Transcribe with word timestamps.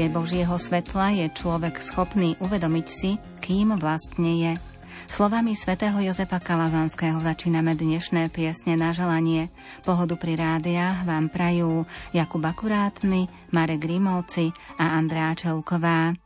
pravde 0.00 0.16
Božieho 0.16 0.56
svetla 0.56 1.12
je 1.12 1.28
človek 1.28 1.76
schopný 1.76 2.32
uvedomiť 2.40 2.86
si, 2.88 3.20
kým 3.44 3.76
vlastne 3.76 4.32
je. 4.32 4.52
Slovami 5.04 5.52
svätého 5.52 5.92
Jozefa 6.00 6.40
Kalazanského 6.40 7.20
začíname 7.20 7.76
dnešné 7.76 8.32
piesne 8.32 8.80
na 8.80 8.96
želanie. 8.96 9.52
Pohodu 9.84 10.16
pri 10.16 10.40
rádiách 10.40 11.04
vám 11.04 11.28
prajú 11.28 11.84
Jakub 12.16 12.40
Akurátny, 12.40 13.28
Marek 13.52 13.84
Grimovci 13.84 14.56
a 14.80 14.96
Andrá 14.96 15.36
Čelková. 15.36 16.16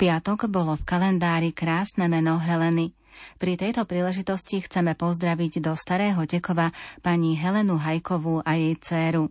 Piatok 0.00 0.48
bolo 0.48 0.80
v 0.80 0.86
kalendári 0.88 1.52
krásne 1.52 2.08
meno 2.08 2.40
Heleny. 2.40 2.96
Pri 3.36 3.60
tejto 3.60 3.84
príležitosti 3.84 4.64
chceme 4.64 4.96
pozdraviť 4.96 5.60
do 5.60 5.76
Starého 5.76 6.24
Tekova 6.24 6.72
pani 7.04 7.36
Helenu 7.36 7.76
Hajkovú 7.76 8.40
a 8.40 8.56
jej 8.56 8.80
dceru. 8.80 9.28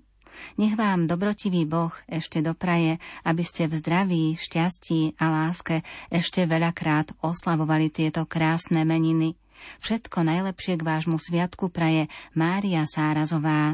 Nech 0.61 0.77
vám 0.77 1.09
dobrotivý 1.09 1.65
Boh 1.65 1.89
ešte 2.05 2.45
dopraje, 2.45 3.01
aby 3.25 3.41
ste 3.41 3.65
v 3.65 3.81
zdraví, 3.81 4.23
šťastí 4.37 5.17
a 5.17 5.25
láske 5.33 5.81
ešte 6.13 6.45
veľakrát 6.45 7.17
oslavovali 7.25 7.89
tieto 7.89 8.29
krásne 8.29 8.85
meniny. 8.85 9.33
Všetko 9.81 10.21
najlepšie 10.21 10.77
k 10.77 10.85
vášmu 10.85 11.17
sviatku 11.17 11.73
praje 11.73 12.13
Mária 12.37 12.85
Sárazová. 12.85 13.73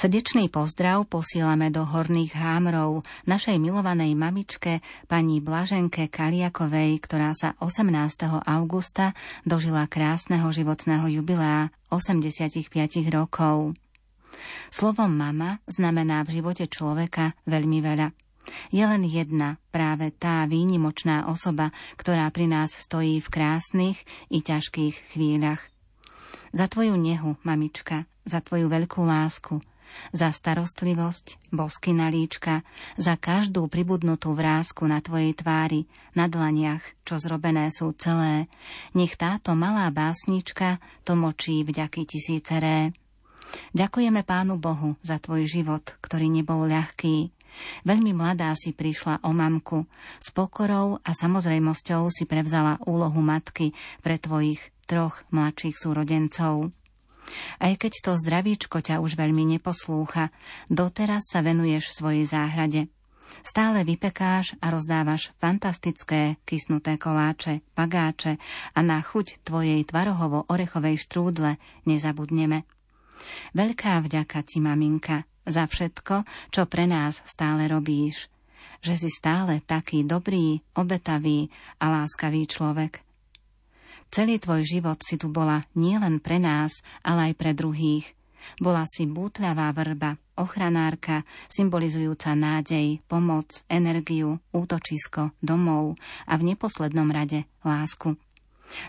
Srdečný 0.00 0.48
pozdrav 0.48 1.04
posielame 1.12 1.68
do 1.68 1.84
Horných 1.84 2.32
Hámrov 2.32 3.04
našej 3.28 3.60
milovanej 3.60 4.16
mamičke 4.16 4.80
pani 5.04 5.44
Blaženke 5.44 6.08
Kaliakovej, 6.08 7.04
ktorá 7.04 7.36
sa 7.36 7.52
18. 7.60 8.08
augusta 8.48 9.12
dožila 9.44 9.84
krásneho 9.92 10.48
životného 10.48 11.20
jubilea 11.20 11.68
85 11.92 12.72
rokov. 13.12 13.76
Slovom 14.72 15.12
mama 15.12 15.60
znamená 15.68 16.24
v 16.24 16.40
živote 16.40 16.64
človeka 16.72 17.36
veľmi 17.44 17.84
veľa. 17.84 18.08
Je 18.72 18.80
len 18.80 19.04
jedna, 19.04 19.60
práve 19.68 20.16
tá 20.16 20.48
výnimočná 20.48 21.28
osoba, 21.28 21.76
ktorá 22.00 22.32
pri 22.32 22.48
nás 22.48 22.72
stojí 22.72 23.20
v 23.20 23.28
krásnych 23.28 24.00
i 24.32 24.40
ťažkých 24.40 25.12
chvíľach. 25.12 25.60
Za 26.56 26.72
tvoju 26.72 26.96
nehu, 26.96 27.36
mamička, 27.44 28.08
za 28.24 28.40
tvoju 28.40 28.72
veľkú 28.72 29.04
lásku, 29.04 29.60
za 30.10 30.30
starostlivosť, 30.30 31.52
bosky 31.54 31.94
na 31.94 32.10
líčka, 32.10 32.66
za 32.98 33.14
každú 33.18 33.66
pribudnutú 33.66 34.34
vrázku 34.34 34.86
na 34.86 34.98
tvojej 35.02 35.34
tvári, 35.36 35.86
na 36.14 36.26
dlaniach, 36.26 36.82
čo 37.06 37.18
zrobené 37.18 37.70
sú 37.70 37.94
celé. 37.94 38.50
Nech 38.94 39.14
táto 39.14 39.54
malá 39.54 39.88
básnička 39.94 40.82
tlmočí 41.06 41.62
vďaky 41.62 42.02
tisíceré. 42.06 42.94
Ďakujeme 43.74 44.22
Pánu 44.22 44.58
Bohu 44.62 44.94
za 45.02 45.18
tvoj 45.18 45.46
život, 45.46 45.82
ktorý 45.98 46.30
nebol 46.30 46.70
ľahký. 46.70 47.34
Veľmi 47.82 48.14
mladá 48.14 48.54
si 48.54 48.70
prišla 48.70 49.26
o 49.26 49.34
mamku. 49.34 49.86
S 50.22 50.30
pokorou 50.30 51.02
a 51.02 51.10
samozrejmosťou 51.10 52.06
si 52.08 52.24
prevzala 52.30 52.78
úlohu 52.86 53.18
matky 53.18 53.74
pre 54.06 54.22
tvojich 54.22 54.70
troch 54.86 55.26
mladších 55.34 55.74
súrodencov. 55.74 56.70
Aj 57.58 57.72
keď 57.74 57.92
to 58.02 58.12
zdravíčko 58.16 58.82
ťa 58.82 59.02
už 59.02 59.14
veľmi 59.18 59.46
neposlúcha, 59.56 60.30
doteraz 60.70 61.30
sa 61.30 61.40
venuješ 61.40 61.94
svojej 61.94 62.26
záhrade. 62.26 62.90
Stále 63.40 63.86
vypekáš 63.86 64.58
a 64.58 64.74
rozdávaš 64.74 65.30
fantastické 65.38 66.36
kysnuté 66.42 66.98
koláče, 66.98 67.62
pagáče 67.72 68.36
a 68.74 68.80
na 68.82 68.98
chuť 69.00 69.46
tvojej 69.46 69.80
tvarohovo-orechovej 69.86 70.98
štrúdle 70.98 71.56
nezabudneme. 71.86 72.66
Veľká 73.54 74.02
vďaka 74.02 74.38
ti, 74.42 74.58
maminka, 74.58 75.24
za 75.46 75.64
všetko, 75.70 76.26
čo 76.50 76.66
pre 76.66 76.90
nás 76.90 77.22
stále 77.24 77.70
robíš. 77.70 78.28
Že 78.80 78.94
si 78.96 79.08
stále 79.12 79.60
taký 79.62 80.04
dobrý, 80.08 80.60
obetavý 80.76 81.48
a 81.78 81.92
láskavý 81.92 82.48
človek– 82.48 83.04
Celý 84.10 84.42
tvoj 84.42 84.66
život 84.66 84.98
si 85.06 85.14
tu 85.14 85.30
bola 85.30 85.62
nielen 85.78 86.18
pre 86.18 86.42
nás, 86.42 86.82
ale 87.06 87.30
aj 87.30 87.34
pre 87.38 87.54
druhých. 87.54 88.10
Bola 88.58 88.82
si 88.82 89.06
bútľavá 89.06 89.70
vrba, 89.70 90.18
ochranárka, 90.34 91.22
symbolizujúca 91.46 92.34
nádej, 92.34 92.98
pomoc, 93.06 93.62
energiu, 93.70 94.42
útočisko, 94.50 95.30
domov 95.38 95.94
a 96.26 96.34
v 96.34 96.42
neposlednom 96.42 97.06
rade 97.06 97.46
lásku. 97.62 98.18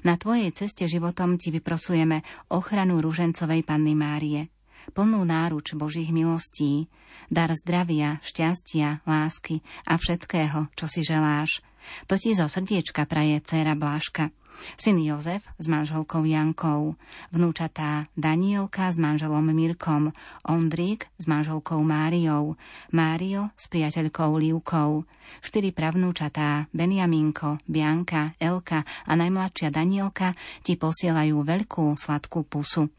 Na 0.02 0.18
tvojej 0.18 0.50
ceste 0.58 0.90
životom 0.90 1.38
ti 1.38 1.54
vyprosujeme 1.54 2.26
ochranu 2.50 2.98
ružencovej 2.98 3.62
Panny 3.62 3.94
Márie, 3.94 4.50
plnú 4.98 5.22
náruč 5.22 5.78
Božích 5.78 6.10
milostí, 6.10 6.90
dar 7.30 7.54
zdravia, 7.54 8.18
šťastia, 8.26 9.06
lásky 9.06 9.62
a 9.86 10.02
všetkého, 10.02 10.74
čo 10.74 10.90
si 10.90 11.06
želáš. 11.06 11.62
To 12.10 12.18
ti 12.18 12.34
zo 12.34 12.50
srdiečka 12.50 13.06
praje 13.06 13.38
dcéra 13.46 13.78
Bláška– 13.78 14.34
Syn 14.78 15.02
Jozef 15.02 15.46
s 15.58 15.66
manželkou 15.68 16.24
Jankou, 16.26 16.96
vnúčatá 17.34 18.08
Danielka 18.18 18.90
s 18.90 18.98
manželom 19.02 19.46
Mirkom, 19.52 20.14
Ondrík 20.48 21.10
s 21.18 21.26
manželkou 21.26 21.82
Máriou, 21.82 22.56
Mário 22.94 23.50
s 23.58 23.68
priateľkou 23.68 24.38
Livkou, 24.38 25.06
štyri 25.42 25.74
pravnúčatá 25.74 26.68
Benjaminko, 26.72 27.60
Bianka, 27.68 28.36
Elka 28.38 28.84
a 28.86 29.12
najmladšia 29.18 29.70
Danielka 29.70 30.34
ti 30.66 30.78
posielajú 30.78 31.42
veľkú 31.42 31.98
sladkú 31.98 32.46
pusu. 32.48 32.90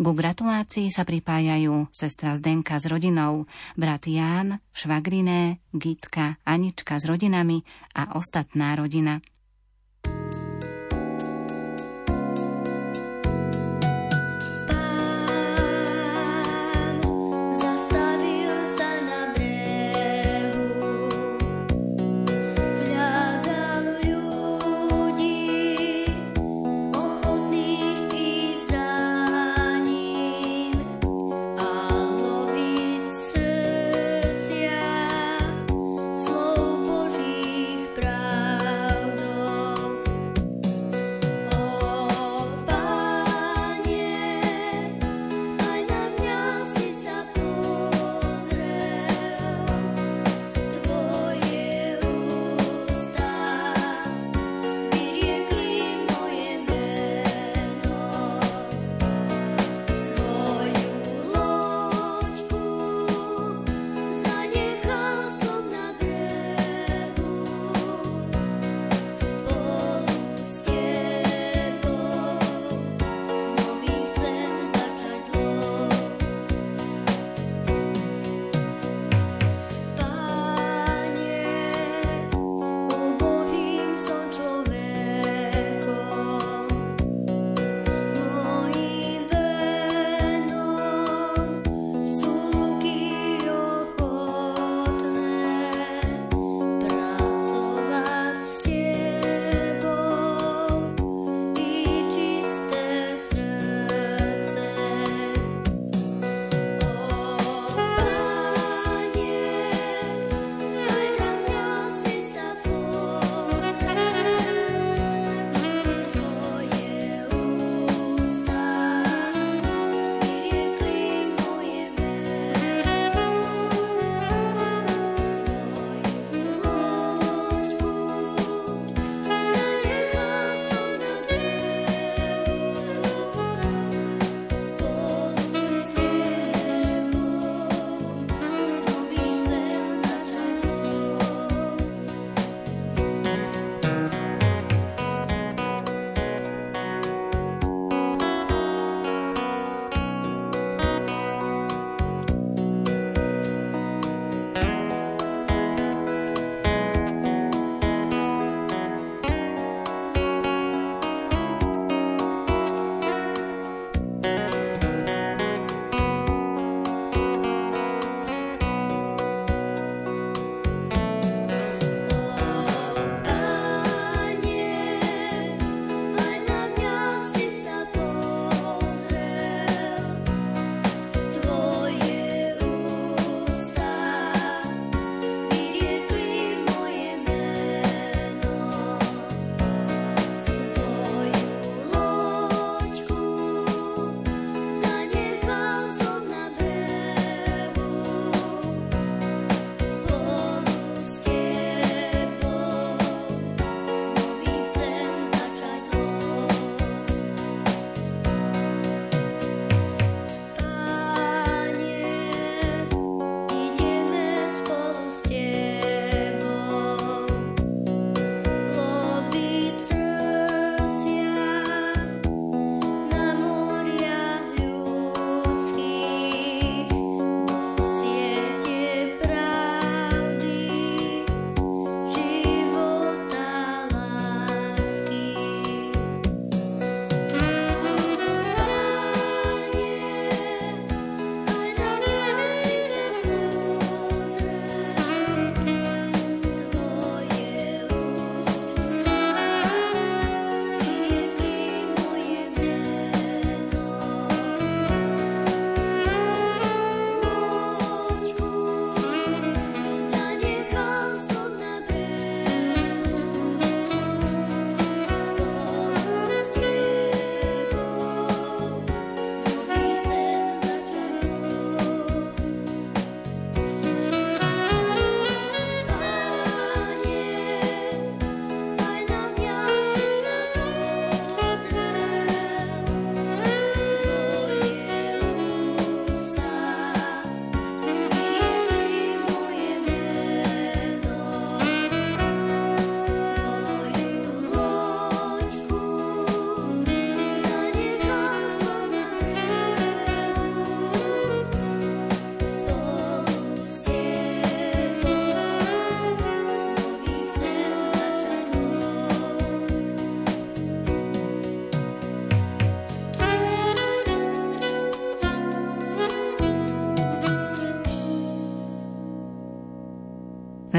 Ku 0.00 0.16
gratulácii 0.16 0.88
sa 0.88 1.04
pripájajú 1.04 1.92
sestra 1.92 2.32
Zdenka 2.32 2.80
s 2.80 2.88
rodinou, 2.88 3.44
brat 3.76 4.08
Ján, 4.08 4.56
švagriné, 4.72 5.60
Gitka, 5.68 6.40
Anička 6.48 6.96
s 6.96 7.04
rodinami 7.04 7.60
a 7.92 8.16
ostatná 8.16 8.72
rodina. 8.72 9.20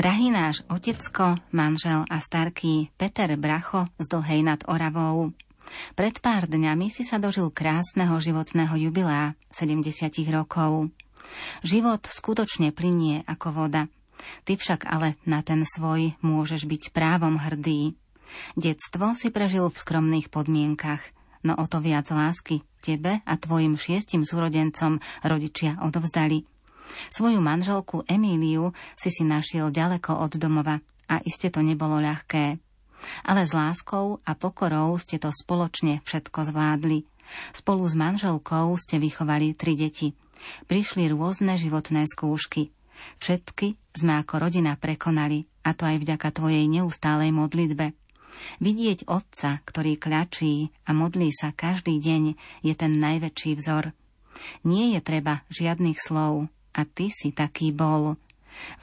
Drahý 0.07 0.31
náš 0.31 0.63
otecko, 0.71 1.35
manžel 1.51 2.07
a 2.07 2.23
starký 2.23 2.87
Peter 2.95 3.27
Bracho 3.35 3.91
z 3.99 4.07
Dlhej 4.07 4.39
nad 4.39 4.63
Oravou. 4.63 5.35
Pred 5.99 6.23
pár 6.23 6.47
dňami 6.47 6.87
si 6.87 7.03
sa 7.03 7.19
dožil 7.19 7.51
krásneho 7.51 8.15
životného 8.15 8.71
jubilea 8.87 9.35
70 9.51 9.83
rokov. 10.31 10.95
Život 11.59 12.07
skutočne 12.07 12.71
plinie 12.71 13.27
ako 13.27 13.51
voda. 13.51 13.91
Ty 14.47 14.55
však 14.55 14.87
ale 14.87 15.19
na 15.27 15.43
ten 15.43 15.67
svoj 15.67 16.15
môžeš 16.23 16.71
byť 16.71 16.95
právom 16.95 17.35
hrdý. 17.35 17.91
Detstvo 18.55 19.11
si 19.11 19.27
prežil 19.27 19.67
v 19.67 19.75
skromných 19.75 20.31
podmienkach, 20.31 21.03
no 21.43 21.59
o 21.59 21.67
to 21.67 21.83
viac 21.83 22.07
lásky 22.15 22.63
tebe 22.79 23.19
a 23.27 23.33
tvojim 23.35 23.75
šiestim 23.75 24.23
súrodencom 24.23 25.03
rodičia 25.27 25.83
odovzdali– 25.83 26.47
Svoju 27.11 27.39
manželku 27.43 28.03
Emíliu 28.07 28.71
si 28.95 29.09
si 29.11 29.23
našiel 29.23 29.71
ďaleko 29.71 30.17
od 30.23 30.39
domova 30.39 30.79
a 31.07 31.19
iste 31.23 31.51
to 31.51 31.63
nebolo 31.63 31.99
ľahké. 31.99 32.59
Ale 33.29 33.45
s 33.45 33.53
láskou 33.53 34.19
a 34.25 34.31
pokorou 34.33 34.97
ste 34.97 35.21
to 35.21 35.29
spoločne 35.29 36.01
všetko 36.03 36.49
zvládli. 36.49 37.05
Spolu 37.53 37.83
s 37.85 37.93
manželkou 37.93 38.73
ste 38.79 38.97
vychovali 38.97 39.53
tri 39.53 39.77
deti. 39.77 40.15
Prišli 40.65 41.11
rôzne 41.11 41.59
životné 41.59 42.07
skúšky. 42.07 42.71
Všetky 43.21 43.77
sme 43.93 44.17
ako 44.17 44.49
rodina 44.49 44.73
prekonali, 44.73 45.45
a 45.61 45.75
to 45.77 45.85
aj 45.85 46.01
vďaka 46.01 46.29
tvojej 46.33 46.65
neustálej 46.65 47.29
modlitbe. 47.35 47.93
Vidieť 48.61 49.09
otca, 49.09 49.61
ktorý 49.65 49.97
kľačí 49.97 50.69
a 50.85 50.93
modlí 50.93 51.29
sa 51.33 51.53
každý 51.53 51.97
deň, 51.97 52.23
je 52.61 52.73
ten 52.77 52.97
najväčší 53.01 53.57
vzor. 53.57 53.93
Nie 54.65 54.93
je 54.97 55.01
treba 55.01 55.41
žiadnych 55.49 55.97
slov, 55.97 56.45
a 56.77 56.85
ty 56.85 57.09
si 57.09 57.33
taký 57.33 57.73
bol. 57.73 58.15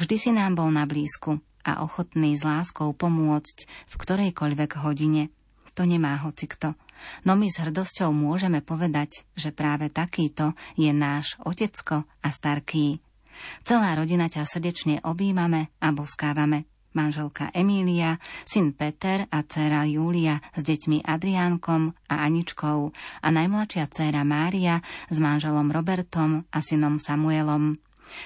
Vždy 0.02 0.16
si 0.18 0.30
nám 0.34 0.58
bol 0.58 0.68
na 0.74 0.84
blízku 0.84 1.38
a 1.64 1.86
ochotný 1.86 2.34
s 2.34 2.42
láskou 2.42 2.92
pomôcť 2.92 3.56
v 3.88 3.94
ktorejkoľvek 3.94 4.70
hodine. 4.82 5.30
To 5.74 5.82
nemá 5.82 6.14
hocikto. 6.22 6.78
No 7.26 7.34
my 7.34 7.50
s 7.50 7.58
hrdosťou 7.58 8.14
môžeme 8.14 8.62
povedať, 8.62 9.26
že 9.34 9.50
práve 9.50 9.90
takýto 9.90 10.54
je 10.78 10.94
náš 10.94 11.34
otecko 11.42 12.06
a 12.22 12.28
starký. 12.30 13.02
Celá 13.66 13.98
rodina 13.98 14.30
ťa 14.30 14.46
srdečne 14.46 15.02
objímame 15.02 15.74
a 15.82 15.90
boskávame. 15.90 16.70
Manželka 16.94 17.50
Emília, 17.50 18.22
syn 18.46 18.70
Peter 18.70 19.26
a 19.26 19.42
dcéra 19.42 19.82
Júlia 19.82 20.38
s 20.54 20.62
deťmi 20.62 21.02
Adriánkom 21.02 21.90
a 22.06 22.22
Aničkou 22.22 22.94
a 22.94 23.28
najmladšia 23.34 23.90
dcéra 23.90 24.22
Mária 24.22 24.78
s 25.10 25.18
manželom 25.18 25.74
Robertom 25.74 26.46
a 26.54 26.58
synom 26.62 27.02
Samuelom. 27.02 27.74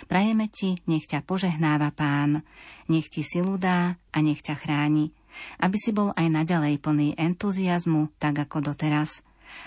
Prajeme 0.07 0.51
ti, 0.51 0.79
nech 0.87 1.07
ťa 1.09 1.25
požehnáva 1.25 1.95
pán, 1.95 2.43
nech 2.91 3.09
ti 3.09 3.25
silu 3.25 3.57
dá 3.57 3.97
a 4.12 4.19
nech 4.25 4.43
ťa 4.43 4.55
chráni, 4.59 5.14
aby 5.62 5.77
si 5.79 5.91
bol 5.95 6.11
aj 6.14 6.27
naďalej 6.29 6.83
plný 6.83 7.09
entuziasmu, 7.19 8.14
tak 8.19 8.49
ako 8.49 8.73
doteraz. 8.73 9.23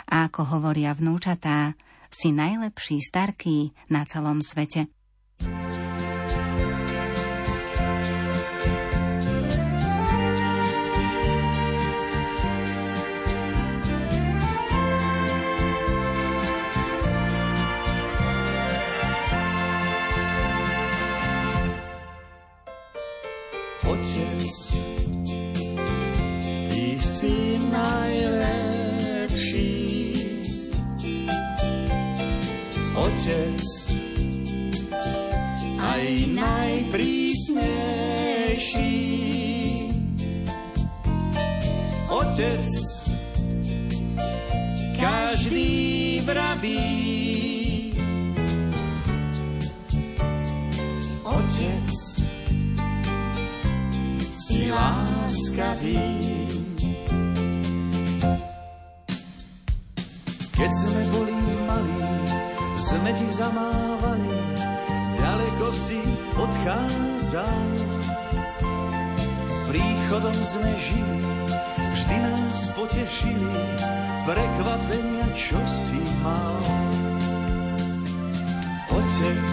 A 0.08 0.30
ako 0.30 0.58
hovoria 0.58 0.94
vnúčatá, 0.94 1.74
si 2.12 2.36
najlepší 2.36 3.00
starký 3.00 3.72
na 3.88 4.04
celom 4.04 4.44
svete. 4.44 4.92
thank 5.42 6.36
you 6.36 6.41
otec, 33.22 33.62
aj 35.78 36.06
najprísnejší. 36.34 38.98
Otec, 42.10 42.66
každý 44.98 46.18
vraví, 46.26 47.31
láskavý. 54.72 56.00
Keď 60.56 60.72
sme 60.72 61.02
boli 61.12 61.36
malí, 61.68 62.02
sme 62.80 63.12
ti 63.18 63.28
zamávali, 63.34 64.32
ďaleko 65.20 65.66
si 65.74 66.00
odchádzal. 66.38 67.62
Príchodom 69.72 70.36
sme 70.36 70.72
žili, 70.78 71.20
vždy 71.96 72.16
nás 72.20 72.60
potešili, 72.76 73.56
prekvapenia, 74.28 75.28
čo 75.34 75.58
si 75.66 76.00
mal. 76.22 76.60
Otec, 78.92 79.50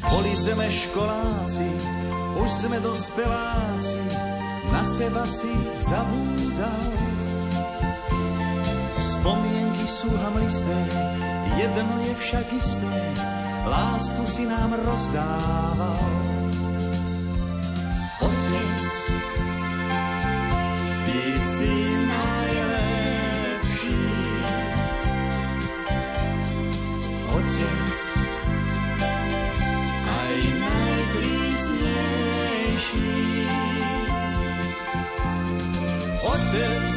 Boli 0.09 0.33
sme 0.35 0.67
školáci, 0.67 1.69
už 2.35 2.49
sme 2.49 2.77
dospeláci, 2.83 4.01
na 4.73 4.83
seba 4.83 5.23
si 5.23 5.53
zabúdal. 5.79 7.18
Sú 9.99 10.07
hamlisté, 10.15 10.79
jedno 11.59 11.99
je 11.99 12.15
však 12.23 12.47
isté, 12.55 12.95
lásku 13.67 14.23
si 14.31 14.47
nám 14.47 14.71
rozdával. 14.79 15.99
Otec, 18.23 18.79
ty 21.03 21.19
si 21.43 21.75
najlepší. 22.07 23.99
Otec, 27.35 27.91
aj 30.07 30.35
najprísnejší. 30.63 33.11
Otec, 36.23 36.88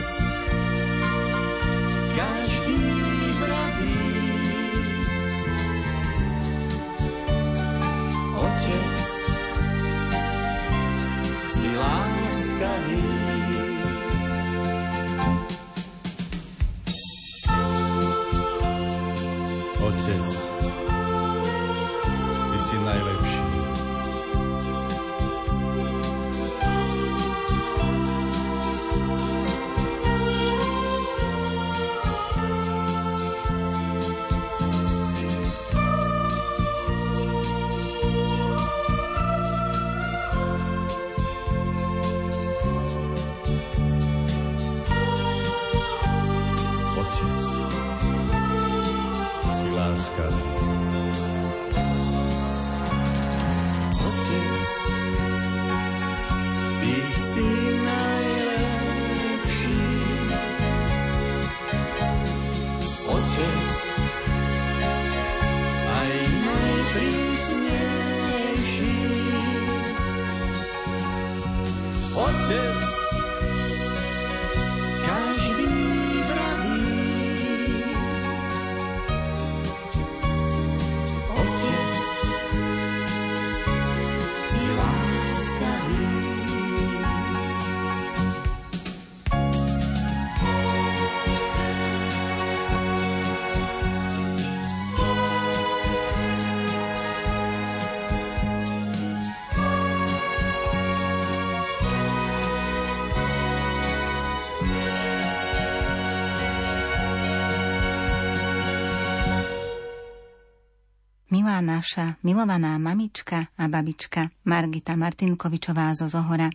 naša, 111.63 112.19
milovaná 112.27 112.75
mamička 112.83 113.49
a 113.55 113.65
babička 113.71 114.29
Margita 114.45 114.99
Martinkovičová 114.99 115.95
zo 115.95 116.11
Zohora. 116.11 116.51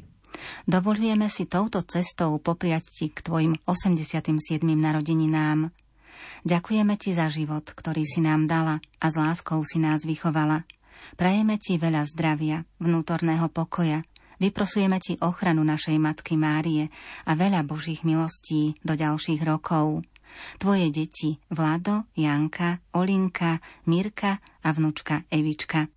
Dovolujeme 0.68 1.32
si 1.32 1.48
touto 1.48 1.82
cestou 1.88 2.38
popriať 2.38 2.84
ti 2.92 3.06
k 3.10 3.24
tvojim 3.24 3.54
87. 3.66 4.36
narodeninám. 4.62 5.72
Ďakujeme 6.46 6.94
ti 7.00 7.16
za 7.16 7.32
život, 7.32 7.66
ktorý 7.66 8.04
si 8.06 8.22
nám 8.22 8.46
dala 8.46 8.84
a 9.02 9.06
s 9.10 9.16
láskou 9.18 9.64
si 9.66 9.82
nás 9.82 10.06
vychovala. 10.06 10.68
Prajeme 11.16 11.58
ti 11.58 11.80
veľa 11.80 12.04
zdravia, 12.06 12.68
vnútorného 12.78 13.48
pokoja, 13.50 14.04
vyprosujeme 14.38 15.00
ti 15.02 15.18
ochranu 15.24 15.64
našej 15.66 15.98
Matky 15.98 16.36
Márie 16.38 16.92
a 17.26 17.34
veľa 17.34 17.66
Božích 17.66 18.06
milostí 18.06 18.78
do 18.86 18.94
ďalších 18.94 19.42
rokov. 19.42 20.04
Tvoje 20.58 20.92
deti 20.92 21.38
Vlado, 21.50 22.08
Janka, 22.16 22.80
Olinka, 22.94 23.60
Mirka 23.86 24.40
a 24.64 24.70
vnúčka 24.72 25.24
Evička. 25.32 25.97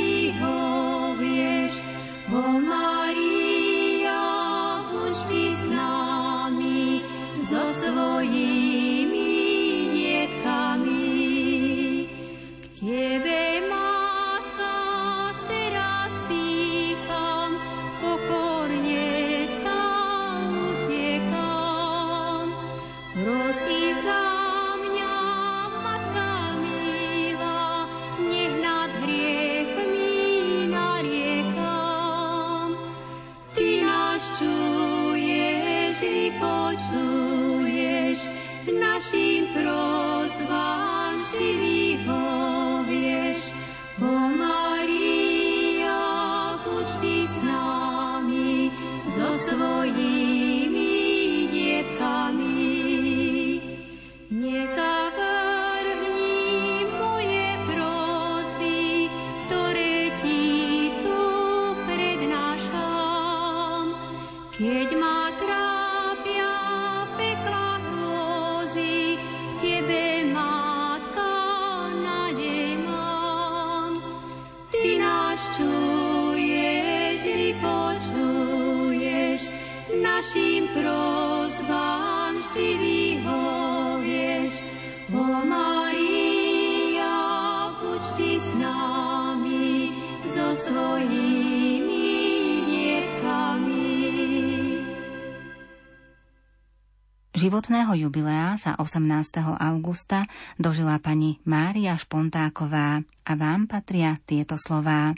Životného 97.51 98.07
jubilea 98.07 98.55
sa 98.55 98.79
18. 98.79 99.43
augusta 99.43 100.23
dožila 100.55 101.03
pani 101.03 101.35
Mária 101.43 101.99
Špontáková 101.99 103.03
a 103.03 103.31
vám 103.35 103.67
patria 103.67 104.15
tieto 104.23 104.55
slová. 104.55 105.11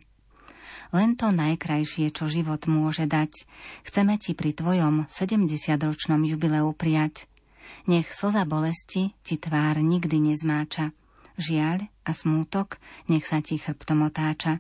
Len 0.90 1.14
to 1.14 1.30
najkrajšie, 1.30 2.10
čo 2.10 2.26
život 2.26 2.66
môže 2.66 3.06
dať, 3.06 3.46
chceme 3.86 4.18
ti 4.18 4.34
pri 4.34 4.50
tvojom 4.50 5.06
70-ročnom 5.14 6.26
jubileu 6.26 6.74
prijať. 6.74 7.30
Nech 7.86 8.10
slza 8.10 8.50
bolesti 8.50 9.14
ti 9.22 9.38
tvár 9.38 9.78
nikdy 9.78 10.34
nezmáča. 10.34 10.90
Žiaľ 11.38 11.86
a 11.86 12.12
smútok 12.18 12.82
nech 13.14 13.30
sa 13.30 13.46
ti 13.46 13.62
chrbtom 13.62 14.10
otáča. 14.10 14.58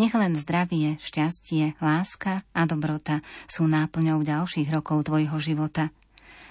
Nech 0.00 0.16
len 0.16 0.40
zdravie, 0.40 0.96
šťastie, 1.04 1.76
láska 1.84 2.48
a 2.56 2.64
dobrota 2.64 3.20
sú 3.44 3.68
náplňou 3.68 4.24
ďalších 4.24 4.72
rokov 4.72 5.12
tvojho 5.12 5.36
života– 5.36 5.92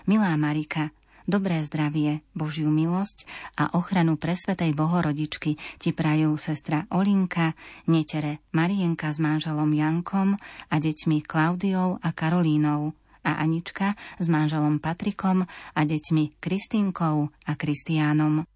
Milá 0.09 0.33
Marika, 0.41 0.89
Dobré 1.29 1.61
zdravie, 1.61 2.25
Božiu 2.33 2.73
milosť 2.73 3.29
a 3.61 3.77
ochranu 3.77 4.17
presvetej 4.17 4.73
Bohorodičky 4.73 5.53
ti 5.77 5.93
prajú 5.93 6.33
sestra 6.33 6.89
Olinka, 6.89 7.53
netere 7.85 8.41
Marienka 8.49 9.13
s 9.13 9.21
manželom 9.21 9.69
Jankom 9.69 10.33
a 10.73 10.75
deťmi 10.81 11.21
Klaudiou 11.21 12.01
a 12.01 12.09
Karolínou 12.09 12.97
a 13.21 13.37
Anička 13.37 13.93
s 14.17 14.25
manželom 14.25 14.81
Patrikom 14.81 15.45
a 15.77 15.81
deťmi 15.85 16.41
Kristínkou 16.41 17.29
a 17.29 17.51
Kristiánom. 17.53 18.49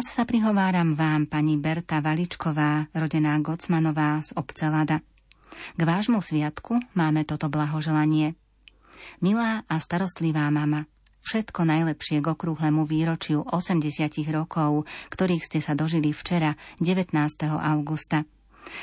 Raz 0.00 0.16
sa 0.16 0.24
prihováram 0.24 0.96
vám, 0.96 1.28
pani 1.28 1.60
Berta 1.60 2.00
Valičková, 2.00 2.88
rodená 2.96 3.36
Gocmanová 3.44 4.24
z 4.24 4.32
obce 4.32 4.64
Lada. 4.64 5.04
K 5.76 5.80
vášmu 5.84 6.24
sviatku 6.24 6.80
máme 6.96 7.28
toto 7.28 7.52
blahoželanie. 7.52 8.32
Milá 9.20 9.60
a 9.68 9.76
starostlivá 9.76 10.48
mama, 10.48 10.88
všetko 11.20 11.68
najlepšie 11.68 12.24
k 12.24 12.32
okrúhlemu 12.32 12.88
výročiu 12.88 13.44
80 13.44 14.24
rokov, 14.32 14.88
ktorých 15.12 15.44
ste 15.44 15.60
sa 15.60 15.76
dožili 15.76 16.16
včera, 16.16 16.56
19. 16.80 17.12
augusta. 17.60 18.24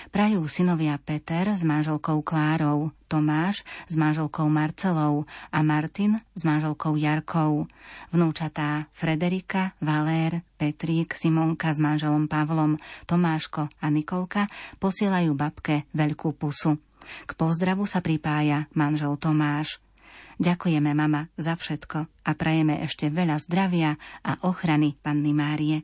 Prajú 0.10 0.48
synovia 0.50 0.96
Peter 1.02 1.52
s 1.52 1.64
manželkou 1.64 2.24
Klárou, 2.24 2.92
Tomáš 3.08 3.64
s 3.88 3.96
manželkou 3.96 4.48
Marcelou 4.52 5.24
a 5.52 5.60
Martin 5.64 6.20
s 6.36 6.44
manželkou 6.44 7.00
Jarkou. 7.00 7.66
Vnúčatá 8.12 8.88
Frederika, 8.92 9.74
Valér, 9.80 10.44
Petrík, 10.60 11.16
Simonka 11.16 11.72
s 11.72 11.80
manželom 11.80 12.28
Pavlom, 12.28 12.76
Tomáško 13.08 13.72
a 13.80 13.88
Nikolka 13.88 14.52
posielajú 14.80 15.32
babke 15.34 15.88
veľkú 15.96 16.36
pusu. 16.36 16.76
K 17.24 17.32
pozdravu 17.40 17.88
sa 17.88 18.04
pripája 18.04 18.68
manžel 18.76 19.16
Tomáš. 19.16 19.80
Ďakujeme, 20.38 20.94
mama, 20.94 21.34
za 21.34 21.58
všetko 21.58 22.06
a 22.06 22.32
prajeme 22.38 22.78
ešte 22.86 23.10
veľa 23.10 23.42
zdravia 23.42 23.98
a 24.22 24.38
ochrany 24.46 24.94
Panny 25.02 25.34
Márie. 25.34 25.82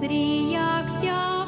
Zahinieme 0.00 0.96
všetci. 0.96 1.39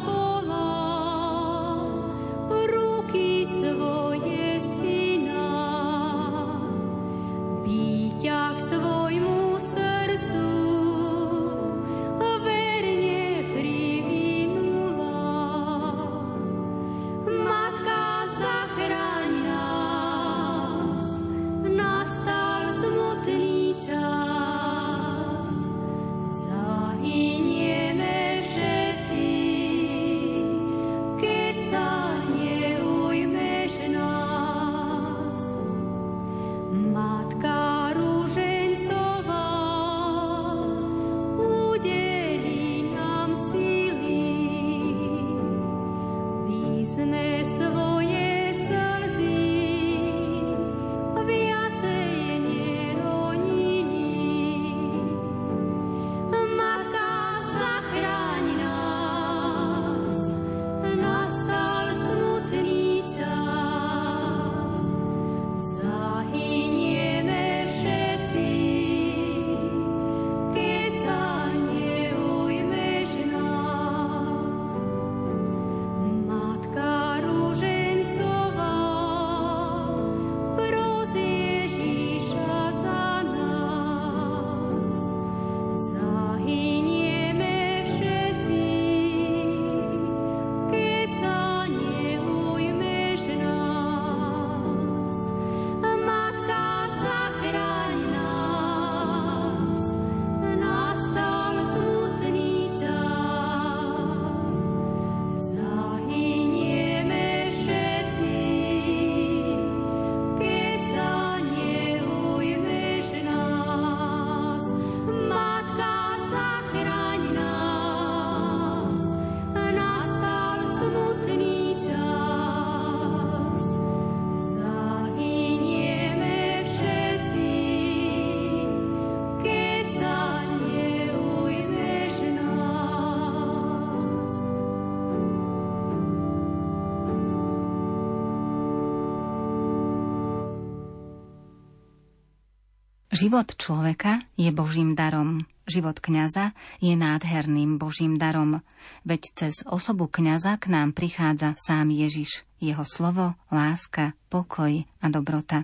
Život 143.23 143.55
človeka 143.55 144.19
je 144.35 144.51
Božím 144.51 144.99
darom. 144.99 145.47
Život 145.71 146.03
kňaza 146.03 146.59
je 146.83 146.99
nádherným 146.99 147.79
Božím 147.79 148.19
darom. 148.19 148.67
Veď 149.07 149.31
cez 149.39 149.63
osobu 149.63 150.11
kňaza 150.11 150.59
k 150.59 150.67
nám 150.67 150.91
prichádza 150.91 151.55
sám 151.55 151.95
Ježiš, 151.95 152.43
jeho 152.59 152.83
slovo, 152.83 153.39
láska, 153.47 154.19
pokoj 154.27 154.83
a 154.83 155.07
dobrota. 155.07 155.63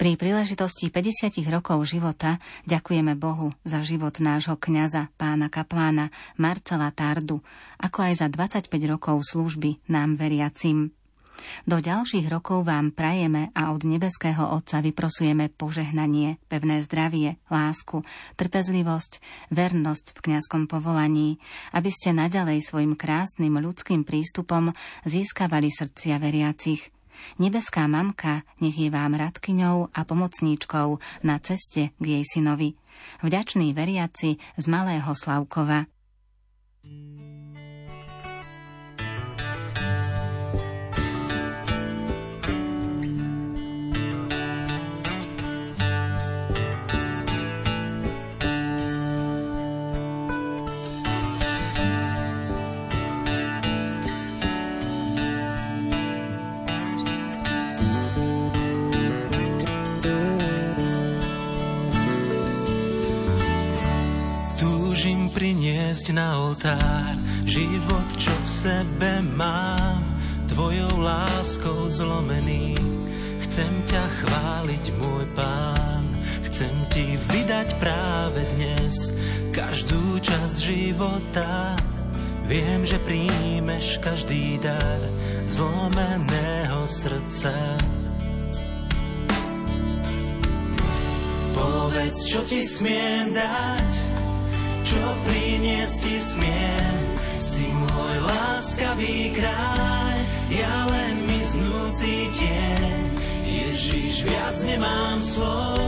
Pri 0.00 0.16
príležitosti 0.16 0.88
50 0.88 1.36
rokov 1.52 1.84
života 1.84 2.40
ďakujeme 2.64 3.12
Bohu 3.12 3.52
za 3.68 3.84
život 3.84 4.16
nášho 4.24 4.56
kňaza, 4.56 5.12
pána 5.20 5.52
kaplána 5.52 6.08
Marcela 6.40 6.88
Tardu, 6.96 7.44
ako 7.76 8.08
aj 8.08 8.24
za 8.24 8.32
25 8.32 8.72
rokov 8.88 9.20
služby 9.20 9.84
nám 9.92 10.16
veriacim. 10.16 10.96
Do 11.64 11.80
ďalších 11.80 12.26
rokov 12.28 12.68
vám 12.68 12.92
prajeme 12.92 13.50
a 13.56 13.72
od 13.72 13.86
nebeského 13.86 14.52
Otca 14.52 14.84
vyprosujeme 14.84 15.48
požehnanie, 15.48 16.36
pevné 16.48 16.84
zdravie, 16.84 17.40
lásku, 17.48 18.04
trpezlivosť, 18.36 19.18
vernosť 19.50 20.06
v 20.16 20.22
kňazskom 20.30 20.68
povolaní, 20.68 21.40
aby 21.72 21.90
ste 21.90 22.12
naďalej 22.12 22.64
svojim 22.64 22.94
krásnym 22.94 23.56
ľudským 23.58 24.04
prístupom 24.04 24.74
získavali 25.08 25.72
srdcia 25.72 26.20
veriacich. 26.20 26.94
Nebeská 27.38 27.86
mamka 27.86 28.42
nech 28.58 28.74
je 28.74 28.90
vám 28.90 29.14
radkyňou 29.14 29.94
a 29.94 30.00
pomocníčkou 30.02 30.88
na 31.22 31.38
ceste 31.38 31.94
k 31.96 32.04
jej 32.04 32.24
synovi. 32.26 32.74
Vďační 33.22 33.72
veriaci 33.74 34.36
z 34.38 34.64
Malého 34.66 35.12
Slavkova. 35.14 35.86
Priniesť 65.94 66.10
na 66.10 66.42
oltár 66.42 67.14
život, 67.46 68.08
čo 68.18 68.34
v 68.34 68.48
sebe 68.50 69.22
mám, 69.38 70.02
tvojou 70.50 70.90
láskou 70.98 71.86
zlomený. 71.86 72.74
Chcem 73.46 73.70
ťa 73.86 74.02
chváliť, 74.02 74.84
môj 74.98 75.26
pán, 75.38 76.02
chcem 76.50 76.74
ti 76.90 77.14
vydať 77.30 77.78
práve 77.78 78.42
dnes 78.58 79.14
každú 79.54 80.18
časť 80.18 80.56
života. 80.58 81.78
Viem, 82.50 82.82
že 82.82 82.98
príjmeš 83.06 84.02
každý 84.02 84.58
dar 84.58 84.98
zlomeného 85.46 86.90
srdca. 86.90 87.54
Povedz, 91.54 92.18
čo 92.26 92.42
ti 92.42 92.66
smiem 92.66 93.30
dať, 93.30 94.13
čo 94.84 95.00
priniesť 95.24 95.96
ti 96.04 96.16
smiem. 96.20 96.96
Si 97.40 97.66
môj 97.72 98.16
láskavý 98.20 99.32
kráľ, 99.32 100.16
ja 100.52 100.76
len 100.92 101.24
miznúci 101.24 102.28
tieň. 102.36 102.92
Ježiš, 103.44 104.28
viac 104.28 104.56
nemám 104.68 105.24
slov, 105.24 105.80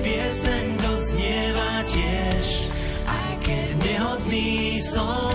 pieseň 0.00 0.64
doznieva 0.78 1.82
tiež. 1.90 2.46
Aj 3.10 3.32
keď 3.42 3.68
nehodný 3.82 4.78
som, 4.78 5.34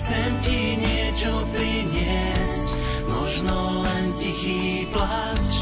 chcem 0.00 0.30
ti 0.40 0.60
niečo 0.80 1.44
priniesť, 1.52 2.66
možno 3.12 3.84
len 3.84 4.04
tichý 4.16 4.88
plač, 4.88 5.52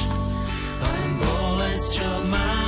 len 0.79 1.09
bolesť, 1.19 1.91
čo 1.99 2.11
mám. 2.31 2.68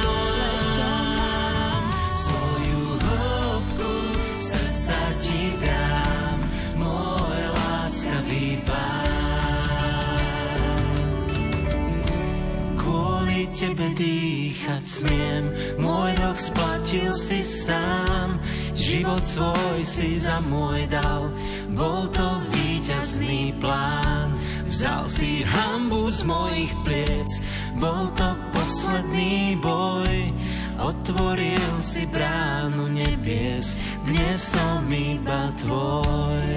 Tebe 13.60 13.92
dýchať 13.92 14.80
smiem. 14.80 15.44
Môj 15.76 16.16
dlh 16.16 16.38
splatil 16.40 17.12
si 17.12 17.44
sám, 17.44 18.40
život 18.72 19.20
svoj 19.20 19.84
si 19.84 20.16
za 20.16 20.40
môj 20.48 20.88
dal. 20.88 21.28
Bol 21.68 22.08
to 22.08 22.40
víťazný 22.56 23.52
plán, 23.60 24.32
vzal 24.64 25.04
si 25.04 25.44
hambu 25.44 26.08
z 26.08 26.24
mojich 26.24 26.72
pliec. 26.88 27.30
Bol 27.76 28.08
to 28.16 28.32
posledný 28.56 29.60
boj, 29.60 30.32
otvoril 30.80 31.72
si 31.84 32.08
bránu 32.08 32.88
nebies. 32.88 33.76
Dnes 34.08 34.40
som 34.40 34.88
iba 34.88 35.52
tvoj. 35.60 36.48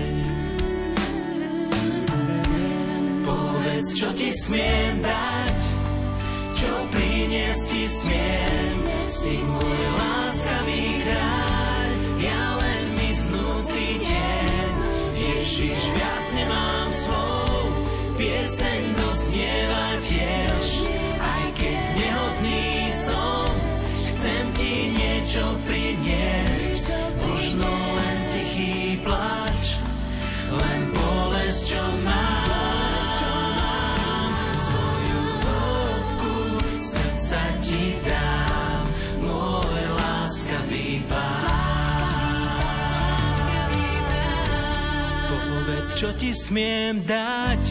Povedz, 3.27 3.91
čo 3.91 4.07
ti 4.15 4.31
smiem 4.31 5.03
dať, 5.03 5.32
čo 6.63 6.75
priniesť 6.95 7.63
ti 7.67 7.83
smiem. 7.83 8.75
Si 9.03 9.35
môj 9.43 9.81
láskavý 9.99 10.32
smiem 46.33 47.05
dať, 47.05 47.63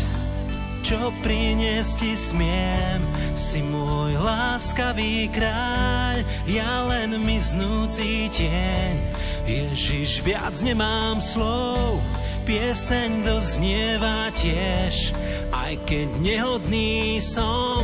čo 0.86 1.10
priniesť 1.26 1.94
ti 1.98 2.12
smiem. 2.14 3.02
Si 3.34 3.58
môj 3.58 4.22
láskavý 4.22 5.26
kráľ, 5.34 6.22
ja 6.46 6.86
len 6.86 7.18
miznúci 7.26 8.30
tieň. 8.30 8.94
Ježiš, 9.42 10.22
viac 10.22 10.54
nemám 10.62 11.18
slov, 11.18 11.98
pieseň 12.46 13.26
doznieva 13.26 14.30
tiež. 14.38 15.10
Aj 15.50 15.74
keď 15.82 16.08
nehodný 16.22 17.18
som, 17.18 17.82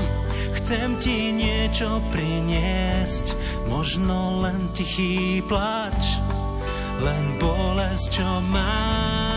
chcem 0.62 0.94
ti 1.02 1.34
niečo 1.34 1.98
priniesť. 2.14 3.34
Možno 3.66 4.40
len 4.46 4.70
tichý 4.78 5.42
plač, 5.44 6.22
len 7.02 7.24
bolesť, 7.42 8.22
čo 8.22 8.28
mám 8.54 9.27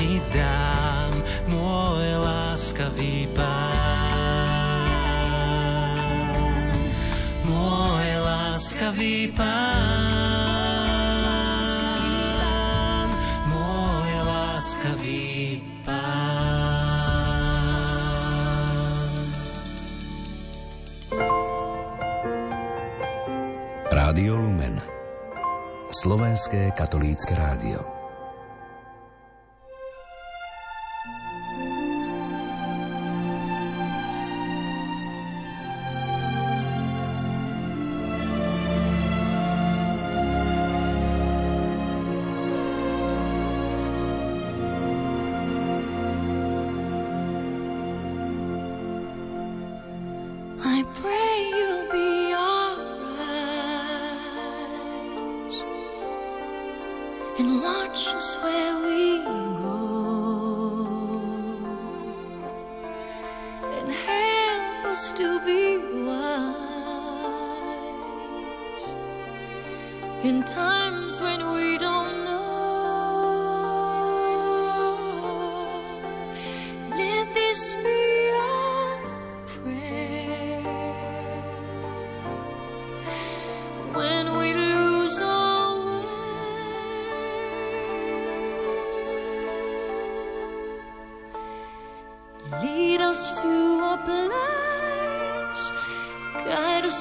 ti 0.00 0.16
dám, 0.32 1.12
môj 1.52 2.24
láskavý 2.24 3.28
pán. 3.36 4.88
Môj 7.44 8.08
láskavý 8.24 9.28
pán. 9.36 9.60
Môj 13.52 14.10
láskavý 14.24 15.60
pán. 15.84 16.00
Rádio 23.92 24.40
Lumen 24.40 24.80
Slovenské 25.92 26.72
katolícke 26.72 27.36
rádio. 27.36 27.99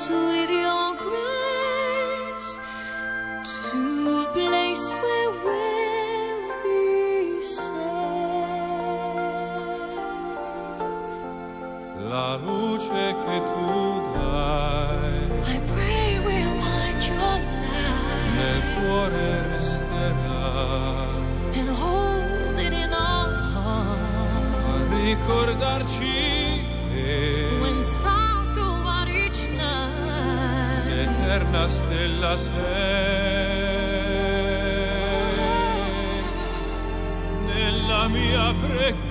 with 0.08 0.50
your 0.50 0.96
grace 0.96 2.60
to 3.72 4.28
place 4.34 4.94
where 4.94 5.19
ställas 31.70 32.48
väg. 32.48 33.60
Nella 37.48 38.10
mia 38.10 38.56
präkt 38.68 39.09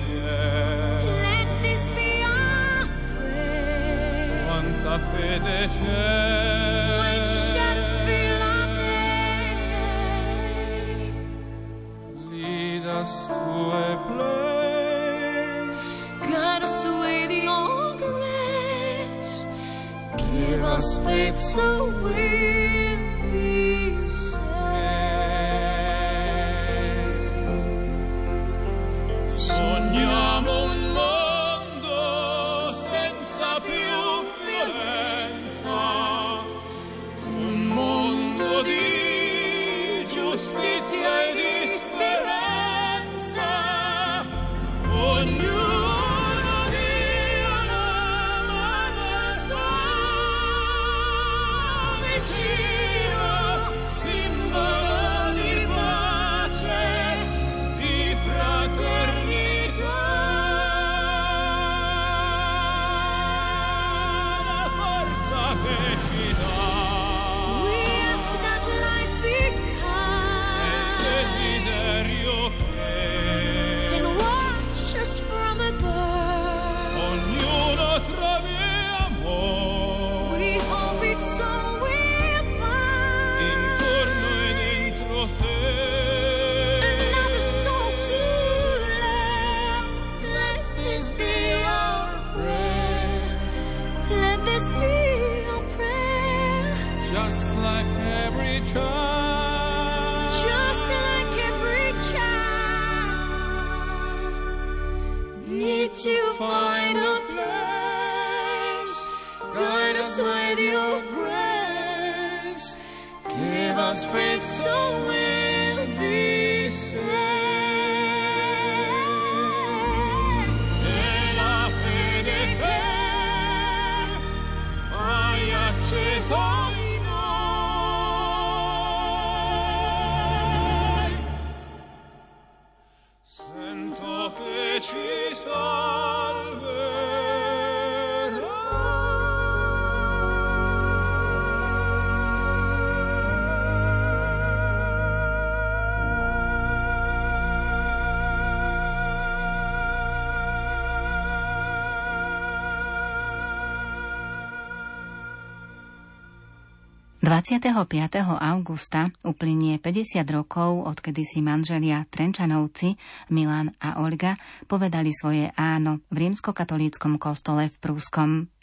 25. 157.39 158.19
augusta 158.35 159.15
uplynie 159.23 159.79
50 159.79 160.27
rokov, 160.27 160.83
odkedy 160.91 161.23
si 161.23 161.39
manželia 161.39 162.03
Trenčanovci, 162.11 162.99
Milan 163.31 163.71
a 163.79 164.03
Olga, 164.03 164.35
povedali 164.67 165.15
svoje 165.15 165.47
áno 165.55 166.03
v 166.11 166.27
rímskokatolíckom 166.27 167.15
kostole 167.15 167.71
v 167.71 167.75
Prúskom. 167.79 168.58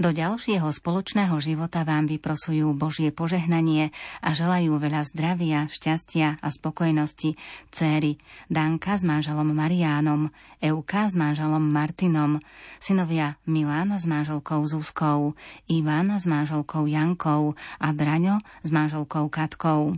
Do 0.00 0.10
ďalšieho 0.10 0.68
spoločného 0.70 1.36
života 1.42 1.84
vám 1.84 2.08
vyprosujú 2.08 2.72
Božie 2.72 3.12
požehnanie 3.12 3.92
a 4.24 4.32
želajú 4.32 4.80
veľa 4.80 5.04
zdravia, 5.08 5.68
šťastia 5.68 6.40
a 6.40 6.48
spokojnosti 6.48 7.36
céry 7.70 8.16
Danka 8.48 8.96
s 8.96 9.04
manželom 9.04 9.52
Mariánom, 9.52 10.32
Euka 10.60 11.08
s 11.08 11.14
manželom 11.16 11.62
Martinom, 11.62 12.40
synovia 12.80 13.36
Milan 13.48 13.96
s 13.96 14.04
manželkou 14.04 14.64
Zuzkou, 14.68 15.38
Ivan 15.68 16.12
s 16.12 16.24
manželkou 16.28 16.84
Jankou 16.84 17.56
a 17.80 17.88
Braňo 17.96 18.40
s 18.64 18.68
manželkou 18.68 19.32
Katkou. 19.32 19.96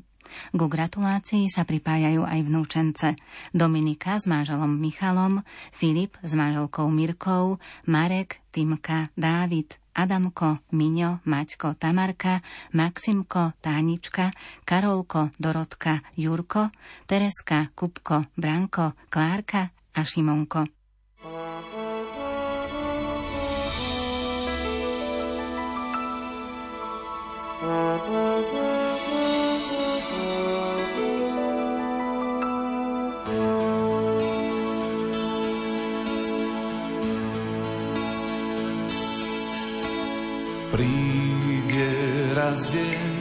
Ku 0.53 0.67
gratulácii 0.69 1.49
sa 1.53 1.63
pripájajú 1.63 2.27
aj 2.27 2.41
vnúčence. 2.45 3.09
Dominika 3.53 4.19
s 4.19 4.27
manželom 4.27 4.71
Michalom, 4.79 5.43
Filip 5.71 6.19
s 6.23 6.33
manželkou 6.35 6.89
Mirkou, 6.89 7.61
Marek, 7.87 8.43
Timka, 8.53 9.09
Dávid, 9.17 9.79
Adamko, 9.93 10.57
Miňo, 10.73 11.21
Maťko, 11.29 11.77
Tamarka, 11.77 12.41
Maximko, 12.73 13.53
Tánička, 13.61 14.33
Karolko, 14.65 15.31
Dorotka, 15.37 16.01
Jurko, 16.17 16.73
Tereska, 17.05 17.69
Kupko, 17.77 18.25
Branko, 18.37 18.97
Klárka 19.13 19.71
a 19.93 20.01
Šimonko. 20.05 20.82
Raz 42.53 42.69
deň, 42.69 43.17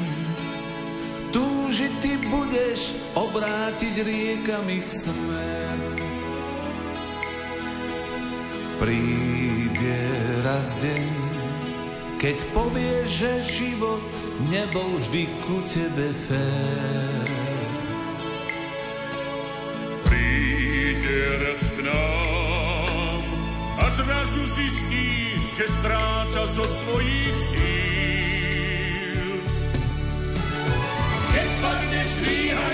túžiť 1.32 1.94
ty 2.04 2.20
budeš 2.28 2.92
obrátiť 3.16 4.04
riekami 4.04 4.84
ich 4.84 4.92
smer. 4.92 5.80
Príde 8.76 10.00
raz 10.44 10.84
deň, 10.84 11.08
keď 12.20 12.38
povieš, 12.52 13.08
že 13.08 13.32
život 13.48 14.04
nebol 14.52 15.00
vždy 15.00 15.24
ku 15.48 15.64
tebe 15.64 16.12
fér. 16.28 17.32
Príde 20.12 21.20
raz 21.40 21.64
k 21.72 21.88
nám 21.88 23.24
a 23.80 23.86
zrazu 23.96 24.44
zistíš, 24.44 25.56
že 25.56 25.66
stráca 25.72 26.52
zo 26.52 26.68
svojich 26.68 27.36
síl. 27.48 27.91
Spadneš, 32.22 32.71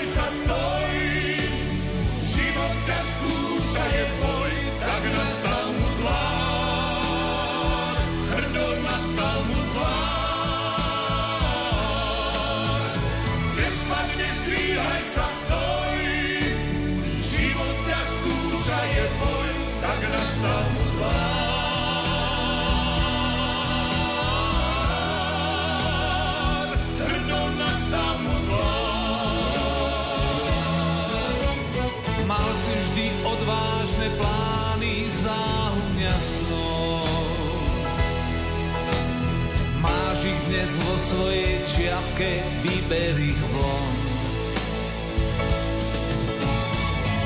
dnes 40.68 40.84
vo 40.84 40.96
svojej 41.00 41.56
čiapke, 41.64 42.44
vyber 42.60 43.16
ich 43.16 43.40
von. 43.56 43.92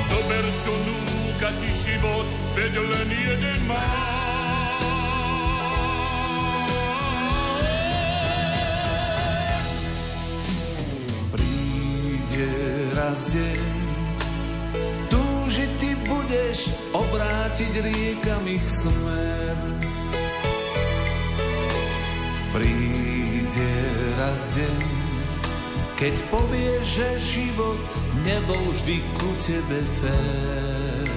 Zober, 0.07 0.45
čo 0.63 0.71
núka 0.71 1.49
ti 1.59 1.69
život, 1.75 2.27
veď 2.55 2.73
len 2.79 3.09
jeden 3.11 3.61
má. 3.67 3.83
Raz 12.93 13.29
deň, 13.29 13.61
túžiť 15.11 15.71
ty 15.81 15.91
budeš 16.07 16.71
obrátiť 16.95 17.73
riekami 17.83 18.55
ich 18.57 18.67
smer. 18.69 19.72
Raz 24.23 24.55
deň, 24.55 24.83
keď 25.99 26.15
povieš, 26.31 26.83
že 26.95 27.07
život 27.35 27.83
nebol 28.23 28.63
vždy 28.71 29.03
ku 29.19 29.29
tebe 29.43 29.79
fér. 29.99 31.07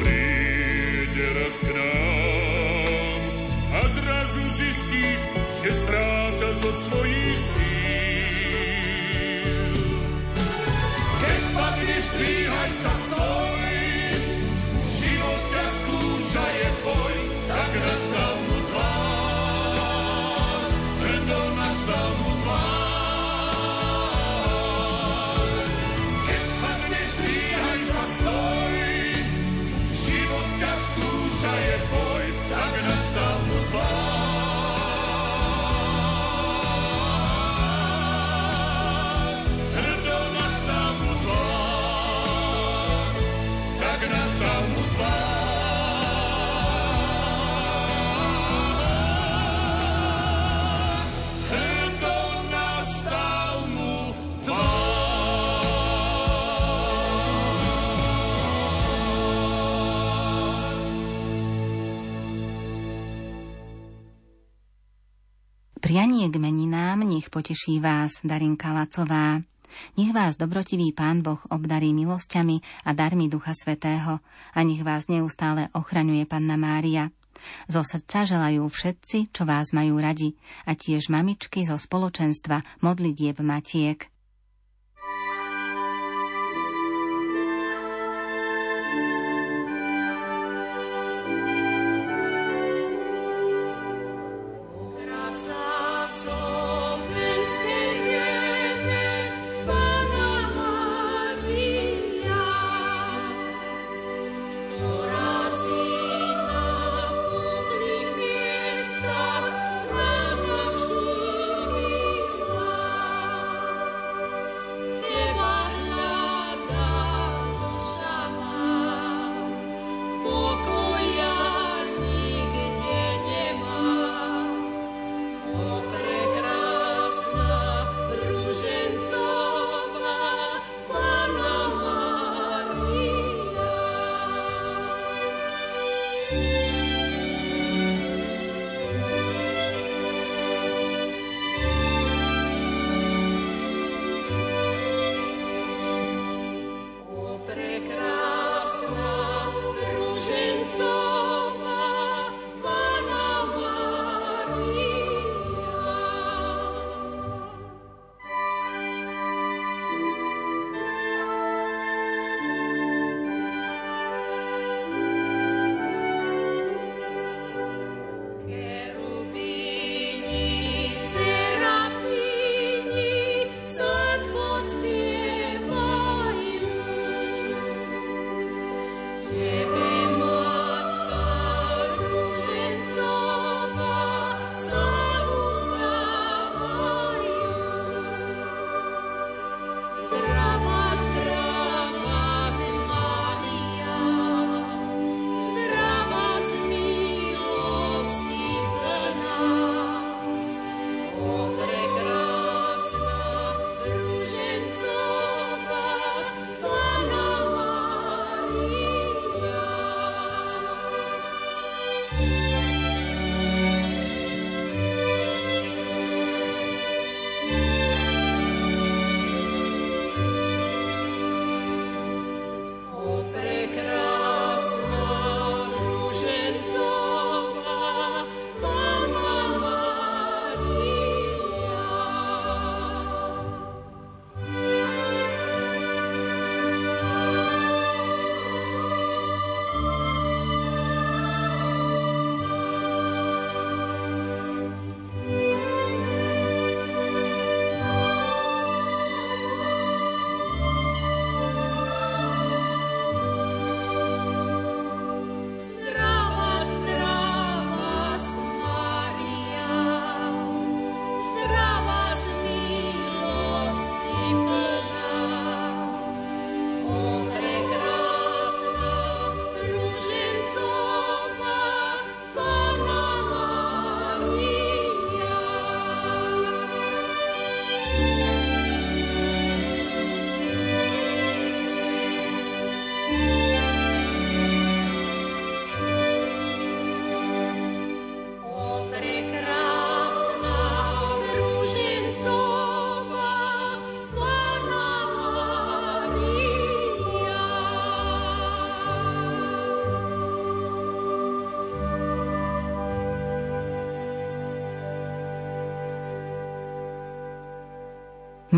Príde 0.00 1.26
raz 1.36 1.56
k 1.60 1.68
nám 1.76 3.20
a 3.68 3.80
zrazu 3.84 4.40
zistíš, 4.56 5.20
že 5.60 5.70
stráca 5.76 6.48
zo 6.56 6.72
svojich 6.72 7.40
síl. 7.44 8.80
Keď 11.20 11.38
spadneš, 11.52 12.04
dvíhaj 12.16 12.72
sa, 12.80 12.92
stoj, 12.96 13.76
život 14.88 15.42
ťa 15.52 15.66
skúša, 15.68 16.44
je 16.48 16.68
boj, 16.80 17.16
tak 17.44 17.70
nastal 17.76 18.39
Prianie 66.20 66.36
k 66.36 66.44
meninám 66.52 67.00
nech 67.08 67.32
poteší 67.32 67.80
vás 67.80 68.20
Darinka 68.20 68.76
Lacová. 68.76 69.40
Nech 69.96 70.12
vás 70.12 70.36
dobrotivý 70.36 70.92
Pán 70.92 71.24
Boh 71.24 71.40
obdarí 71.48 71.96
milosťami 71.96 72.60
a 72.84 72.92
darmi 72.92 73.32
Ducha 73.32 73.56
Svetého 73.56 74.20
a 74.52 74.58
nech 74.60 74.84
vás 74.84 75.08
neustále 75.08 75.72
ochraňuje 75.72 76.28
Panna 76.28 76.60
Mária. 76.60 77.08
Zo 77.72 77.80
srdca 77.80 78.28
želajú 78.28 78.68
všetci, 78.68 79.32
čo 79.32 79.48
vás 79.48 79.72
majú 79.72 79.96
radi, 79.96 80.36
a 80.68 80.76
tiež 80.76 81.08
mamičky 81.08 81.64
zo 81.64 81.80
spoločenstva 81.80 82.84
modlitieb 82.84 83.40
Matiek. 83.40 84.12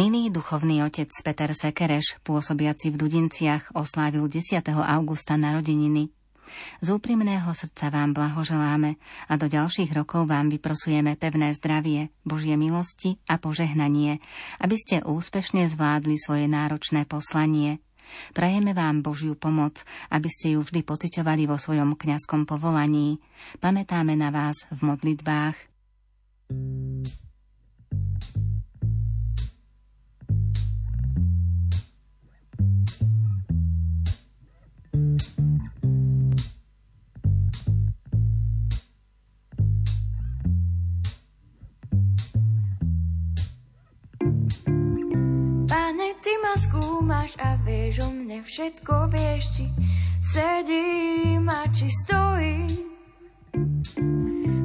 Milý 0.02 0.34
duchovný 0.34 0.82
otec 0.82 1.14
Peter 1.22 1.54
Sekereš, 1.54 2.18
pôsobiaci 2.26 2.90
v 2.90 3.06
Dudinciach, 3.06 3.70
oslávil 3.70 4.26
10. 4.26 4.58
augusta 4.74 5.38
narodeniny. 5.38 6.10
Z 6.82 6.90
úprimného 6.90 7.46
srdca 7.54 7.86
vám 7.86 8.10
blahoželáme 8.10 8.98
a 9.30 9.32
do 9.38 9.46
ďalších 9.46 9.94
rokov 9.94 10.26
vám 10.26 10.50
vyprosujeme 10.50 11.14
pevné 11.14 11.54
zdravie, 11.54 12.10
Božie 12.26 12.58
milosti 12.58 13.22
a 13.30 13.38
požehnanie, 13.38 14.18
aby 14.58 14.74
ste 14.74 15.06
úspešne 15.06 15.70
zvládli 15.70 16.18
svoje 16.18 16.50
náročné 16.50 17.06
poslanie. 17.06 17.78
Prajeme 18.34 18.74
vám 18.74 19.06
Božiu 19.06 19.38
pomoc, 19.38 19.86
aby 20.10 20.26
ste 20.26 20.58
ju 20.58 20.66
vždy 20.66 20.82
pociťovali 20.82 21.46
vo 21.46 21.54
svojom 21.54 21.94
kňazskom 21.94 22.42
povolaní. 22.42 23.22
Pamätáme 23.62 24.18
na 24.18 24.34
vás 24.34 24.66
v 24.66 24.82
modlitbách. 24.82 25.54
Pane, 26.50 27.31
ty 46.22 46.32
ma 46.38 46.54
skúmaš 46.54 47.34
a 47.42 47.58
vieš 47.66 48.06
o 48.06 48.08
mne 48.14 48.46
všetko, 48.46 49.10
vieš, 49.10 49.42
či 49.58 49.64
sedím 50.22 51.50
a 51.50 51.66
či 51.74 51.90
stojím. 51.90 52.70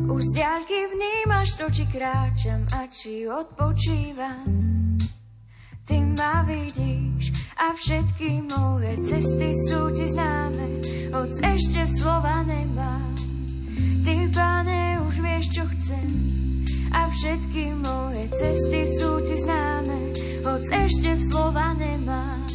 Už 0.08 0.22
z 0.22 0.32
diaľky 0.38 0.78
vnímaš 0.94 1.58
to, 1.58 1.66
či 1.74 1.84
kráčam 1.90 2.62
a 2.78 2.86
či 2.94 3.26
odpočívam. 3.26 4.46
Ty 5.88 5.98
ma 6.14 6.46
vidíš 6.46 7.34
a 7.58 7.74
všetky 7.74 8.46
moje 8.54 9.02
cesty 9.02 9.50
sú 9.66 9.90
ti 9.96 10.06
známe, 10.14 10.84
hoď 11.10 11.32
ešte 11.58 11.82
slova 11.98 12.46
nemám. 12.46 13.16
Ty, 14.06 14.16
pane, 14.30 15.02
už 15.10 15.16
vieš, 15.20 15.46
čo 15.58 15.64
chcem 15.66 16.10
a 16.94 17.08
všetky 17.12 17.76
moje 17.84 18.24
cesty 18.36 18.82
sú 19.00 19.20
ti 19.24 19.36
známe, 19.38 20.16
hoď 20.48 20.64
ešte 20.88 21.12
slova 21.28 21.76
nemám. 21.76 22.48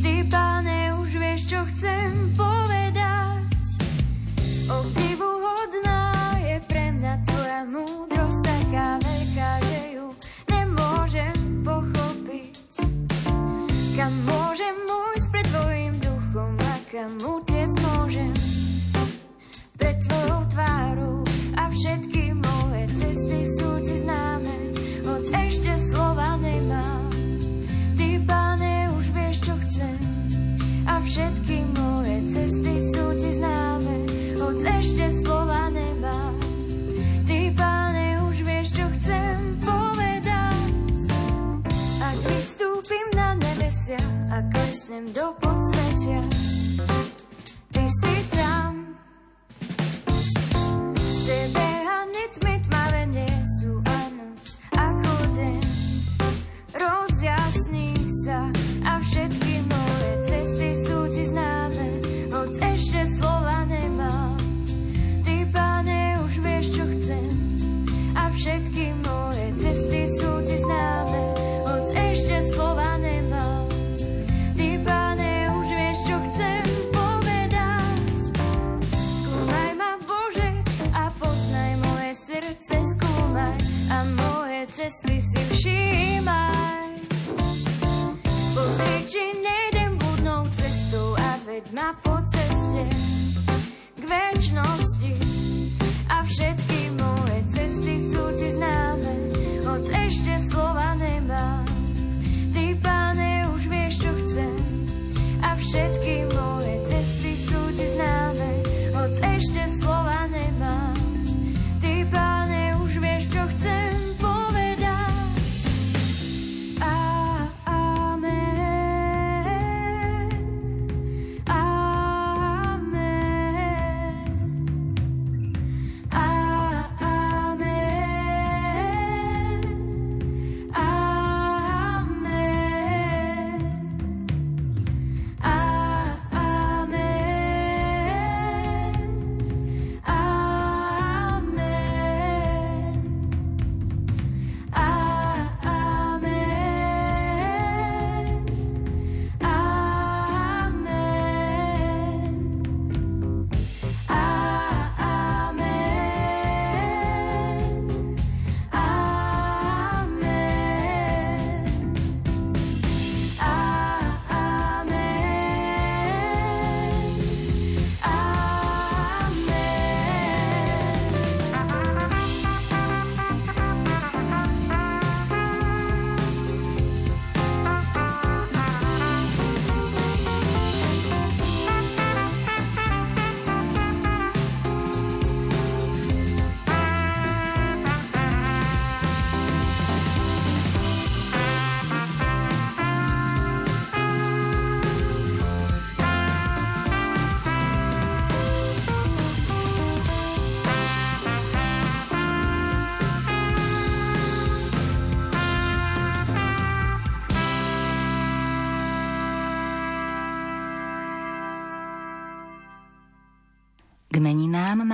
Ty, 0.00 0.14
pane, 0.32 0.96
už 0.96 1.10
vieš, 1.20 1.40
čo 1.44 1.60
chcem 1.76 2.32
povedať. 2.32 3.52
Obdivu 4.72 5.30
hodná 5.44 6.16
je 6.40 6.56
pre 6.64 6.84
mňa 6.96 7.14
tvoja 7.28 7.60
múdrosť 7.68 8.40
taká 8.40 8.88
veľká, 8.96 9.50
že 9.60 9.80
ju 10.00 10.06
nemôžem 10.48 11.36
pochopiť. 11.60 12.52
Kam 13.92 14.12
môžem 14.24 14.74
môjsť 14.88 15.28
pred 15.28 15.46
tvojim 15.52 15.94
duchom 16.00 16.52
a 16.56 16.74
kam 16.88 17.12
utiec 17.20 17.70
môžem 17.92 18.32
pred 19.76 19.96
tvojou 20.08 20.40
tvárou 20.48 21.20
a 21.60 21.62
všetky 21.68 22.11
a 44.32 44.42
klesnem 44.50 45.04
do 45.12 45.34
podsvetia, 45.34 46.31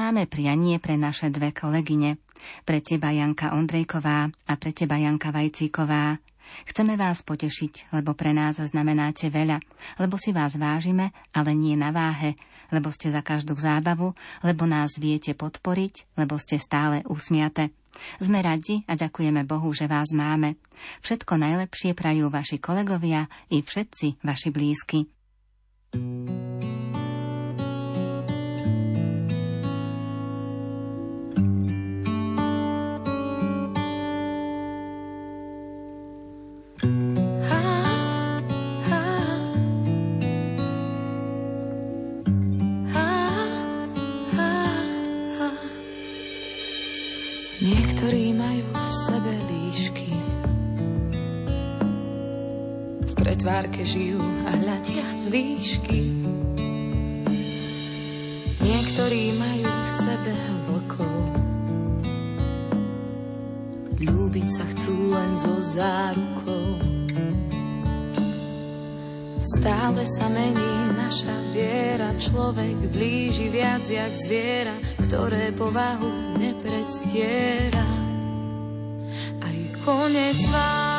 máme 0.08 0.24
prianie 0.24 0.80
pre 0.80 0.96
naše 0.96 1.28
dve 1.28 1.52
kolegyne. 1.52 2.16
Pre 2.64 2.80
teba 2.80 3.12
Janka 3.12 3.52
Ondrejková 3.52 4.32
a 4.48 4.52
pre 4.56 4.72
teba 4.72 4.96
Janka 4.96 5.28
Vajcíková. 5.28 6.16
Chceme 6.64 6.96
vás 6.96 7.20
potešiť, 7.20 7.92
lebo 7.92 8.16
pre 8.16 8.32
nás 8.32 8.56
znamenáte 8.56 9.28
veľa, 9.28 9.60
lebo 10.00 10.16
si 10.16 10.32
vás 10.32 10.56
vážime, 10.56 11.12
ale 11.36 11.52
nie 11.52 11.76
na 11.76 11.92
váhe, 11.92 12.40
lebo 12.72 12.88
ste 12.88 13.12
za 13.12 13.20
každú 13.20 13.52
zábavu, 13.60 14.16
lebo 14.40 14.64
nás 14.64 14.96
viete 14.96 15.36
podporiť, 15.36 16.16
lebo 16.16 16.40
ste 16.40 16.56
stále 16.56 17.04
usmiate. 17.04 17.68
Sme 18.16 18.40
radi 18.40 18.88
a 18.88 18.96
ďakujeme 18.96 19.44
Bohu, 19.44 19.68
že 19.76 19.92
vás 19.92 20.08
máme. 20.16 20.56
Všetko 21.04 21.36
najlepšie 21.36 21.92
prajú 21.92 22.32
vaši 22.32 22.56
kolegovia 22.56 23.28
i 23.52 23.60
všetci 23.60 24.24
vaši 24.24 24.48
blízky. 24.48 25.04
Niektorí 25.92 26.47
V 53.48 53.50
pretvárke 53.50 53.80
žijú 53.80 54.20
a 54.44 54.60
hľadia 54.60 55.08
z 55.16 55.24
výšky. 55.32 56.00
Niektorí 58.60 59.32
majú 59.40 59.64
v 59.72 59.88
sebe 59.88 60.34
vlkov. 60.68 61.20
Ľúbiť 64.04 64.48
sa 64.52 64.68
chcú 64.68 65.16
len 65.16 65.32
so 65.32 65.56
zárukou. 65.64 66.76
Stále 69.40 70.04
sa 70.04 70.28
mení 70.28 70.92
naša 71.00 71.32
viera, 71.56 72.12
človek 72.20 72.92
blíži 72.92 73.48
viac 73.48 73.80
jak 73.88 74.12
zviera, 74.12 74.76
ktoré 75.08 75.56
povahu 75.56 76.36
nepredstiera. 76.36 77.88
Aj 79.40 79.58
konec 79.88 80.36
válajú 80.52 80.97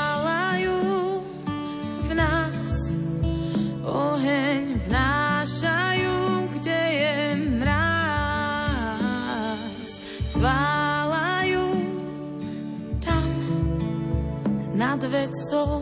vecou 15.10 15.82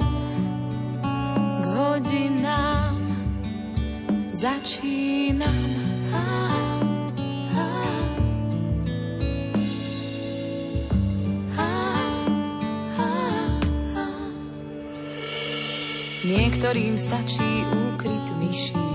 k 1.62 1.66
hodinám 1.76 2.96
začínam. 4.32 5.60
Ah, 6.16 7.12
ah. 7.58 7.98
Niektorým 16.28 17.00
stačí 17.00 17.64
úkryt 17.72 18.28
myší. 18.40 18.88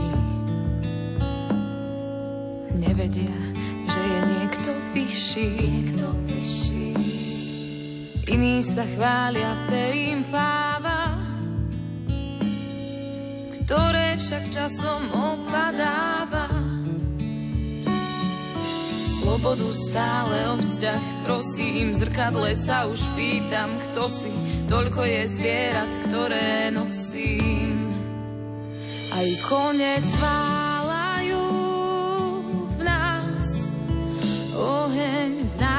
Nevedia, 2.76 3.36
že 3.88 4.00
je 4.00 4.20
niekto 4.36 4.70
vyšší. 4.92 5.81
Iní 8.42 8.58
sa 8.58 8.82
chvália 8.82 9.54
perím 9.70 10.26
páva, 10.26 11.14
ktoré 13.54 14.18
však 14.18 14.50
časom 14.50 14.98
opadáva. 15.14 16.50
Slobodu 19.06 19.70
stále 19.70 20.50
o 20.50 20.58
vzťah, 20.58 21.02
prosím, 21.22 21.94
v 21.94 22.02
zrkadle 22.02 22.50
sa 22.58 22.90
už 22.90 22.98
pýtam, 23.14 23.78
kto 23.86 24.10
si, 24.10 24.34
toľko 24.66 25.06
je 25.06 25.22
zvierat, 25.38 25.92
ktoré 26.10 26.74
nosím. 26.74 27.94
Aj 29.14 29.28
konec 29.46 30.02
válajú 30.18 31.46
v 32.74 32.78
nás, 32.82 33.78
oheň 34.58 35.46
vnášajú, 35.46 35.71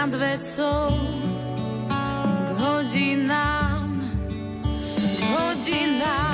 nad 0.00 0.14
vecou 0.14 0.96
k 2.48 2.58
hodinám, 2.58 4.00
k 4.96 5.20
hodinám. 5.20 6.29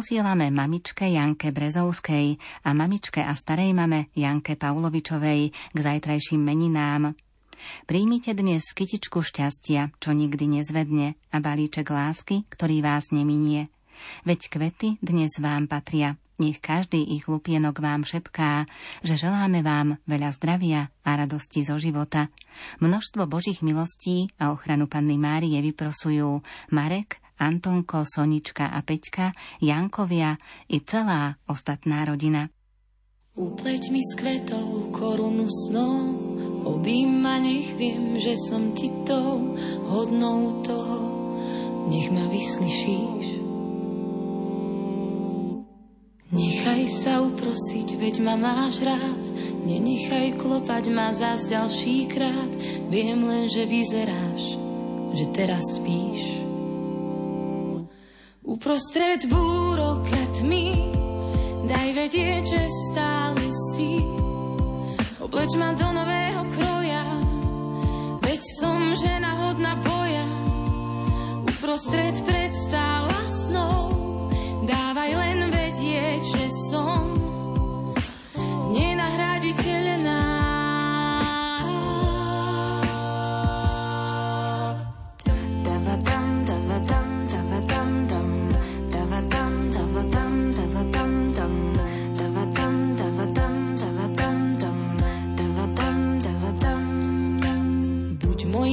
Posielame 0.00 0.48
mamičke 0.48 1.12
Janke 1.12 1.52
Brezovskej 1.52 2.40
a 2.64 2.72
mamičke 2.72 3.20
a 3.20 3.36
starej 3.36 3.76
mame 3.76 4.08
Janke 4.16 4.56
Paulovičovej 4.56 5.52
k 5.52 5.76
zajtrajším 5.76 6.40
meninám. 6.40 7.12
Príjmite 7.84 8.32
dnes 8.32 8.64
kytičku 8.72 9.20
šťastia, 9.20 9.92
čo 10.00 10.16
nikdy 10.16 10.56
nezvedne 10.56 11.20
a 11.28 11.36
balíček 11.44 11.84
lásky, 11.92 12.48
ktorý 12.48 12.80
vás 12.80 13.12
neminie. 13.12 13.68
Veď 14.24 14.48
kvety 14.48 14.96
dnes 15.04 15.36
vám 15.36 15.68
patria. 15.68 16.16
Nech 16.40 16.64
každý 16.64 17.04
ich 17.04 17.28
lupienok 17.28 17.84
vám 17.84 18.00
šepká, 18.00 18.64
že 19.04 19.20
želáme 19.20 19.60
vám 19.60 20.00
veľa 20.08 20.32
zdravia 20.32 20.88
a 21.04 21.10
radosti 21.20 21.60
zo 21.60 21.76
života. 21.76 22.32
Množstvo 22.80 23.28
Božích 23.28 23.60
milostí 23.60 24.32
a 24.40 24.48
ochranu 24.56 24.88
Panny 24.88 25.20
Márie 25.20 25.60
vyprosujú 25.60 26.40
Marek, 26.72 27.20
Antonko, 27.40 28.04
Sonička 28.04 28.68
a 28.68 28.84
Peťka, 28.84 29.32
Jankovia 29.64 30.36
i 30.68 30.84
celá 30.84 31.40
ostatná 31.48 32.04
rodina. 32.04 32.52
Upleť 33.40 33.88
mi 33.88 34.04
s 34.04 34.12
kvetou 34.20 34.92
korunu 34.92 35.48
snov, 35.48 36.12
obím 36.68 37.24
ma, 37.24 37.40
nech 37.40 37.72
viem, 37.80 38.20
že 38.20 38.36
som 38.36 38.76
ti 38.76 38.92
tou 39.08 39.56
hodnou 39.88 40.60
toho, 40.60 41.00
nech 41.88 42.12
ma 42.12 42.28
vyslyšíš. 42.28 43.40
Nechaj 46.30 46.82
sa 46.90 47.24
uprosiť, 47.26 47.98
veď 47.98 48.14
ma 48.22 48.36
máš 48.38 48.84
rád, 48.86 49.22
nenechaj 49.66 50.36
klopať 50.36 50.84
ma 50.92 51.10
zás 51.10 51.48
ďalší 51.50 52.06
krát, 52.06 52.52
viem 52.86 53.18
len, 53.24 53.50
že 53.50 53.66
vyzeráš, 53.66 54.58
že 55.16 55.24
teraz 55.34 55.80
spíš. 55.80 56.39
Uprostred 58.50 59.30
búrok 59.30 60.02
a 60.10 60.22
tmy, 60.34 60.74
daj 61.70 61.88
vedieť, 61.94 62.42
že 62.50 62.62
stále 62.90 63.46
si. 63.70 64.02
Obleč 65.22 65.54
ma 65.54 65.70
do 65.78 65.86
nového 65.86 66.42
kroja, 66.58 67.06
veď 68.18 68.40
som 68.58 68.90
žena 68.98 69.30
hodná 69.46 69.78
boja, 69.78 70.26
uprostred 71.46 72.18
predstav 72.26 73.06
a 73.06 73.22
snov. 73.30 73.94
Dávaj 74.66 75.10
len 75.14 75.46
vedieť, 75.54 76.18
že 76.18 76.46
som 76.74 77.06
nenahraditeľná. 78.74 79.59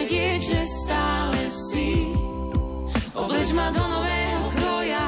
vedieť, 0.00 0.40
že 0.40 0.60
stále 0.64 1.40
si. 1.52 2.16
Obleč 3.12 3.52
ma 3.52 3.68
do 3.68 3.84
nového 3.84 4.44
kroja, 4.56 5.06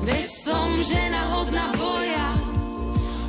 veď 0.00 0.26
som 0.32 0.68
žena 0.80 1.22
hodná 1.36 1.68
boja. 1.76 2.28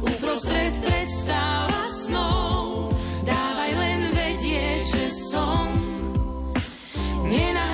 Uprostred 0.03 0.75
predstav 0.79 1.67
a 1.67 1.85
snov, 1.91 2.95
dávaj 3.27 3.71
len 3.75 4.01
vedieť, 4.15 4.81
že 4.87 5.05
som 5.35 5.67
nenahraditeľná. 7.27 7.72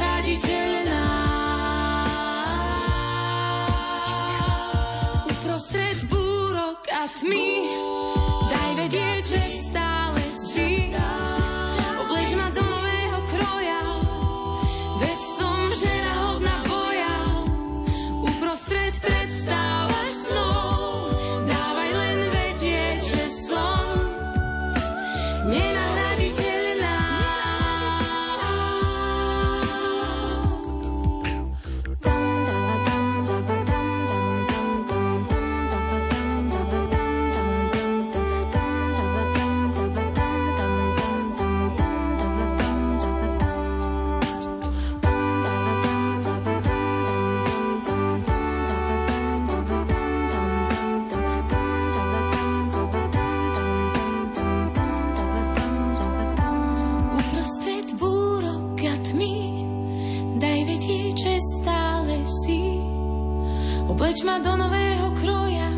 Do 64.40 64.54
nového 64.56 65.08
kroja, 65.20 65.70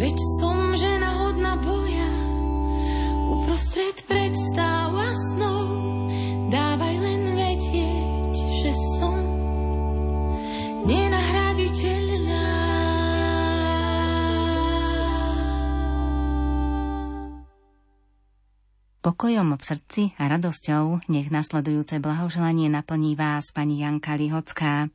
veď 0.00 0.16
som 0.40 0.56
žena 0.72 1.10
hodná 1.20 1.60
boja. 1.60 2.10
Uprostred 3.28 3.96
predstav 4.08 4.88
a 4.92 5.10
snov, 5.12 5.68
dávaj 6.48 6.94
len 6.96 7.22
vedieť, 7.36 8.34
že 8.64 8.72
som 8.96 9.16
nenahraditeľná. 10.88 12.46
Pokojom 19.02 19.58
v 19.58 19.62
srdci 19.66 20.02
a 20.14 20.30
radosťou 20.30 21.10
nech 21.10 21.28
nasledujúce 21.28 21.98
blahoželanie 21.98 22.70
naplní 22.70 23.18
vás 23.18 23.50
pani 23.50 23.82
Janka 23.82 24.14
Lihocká. 24.14 24.88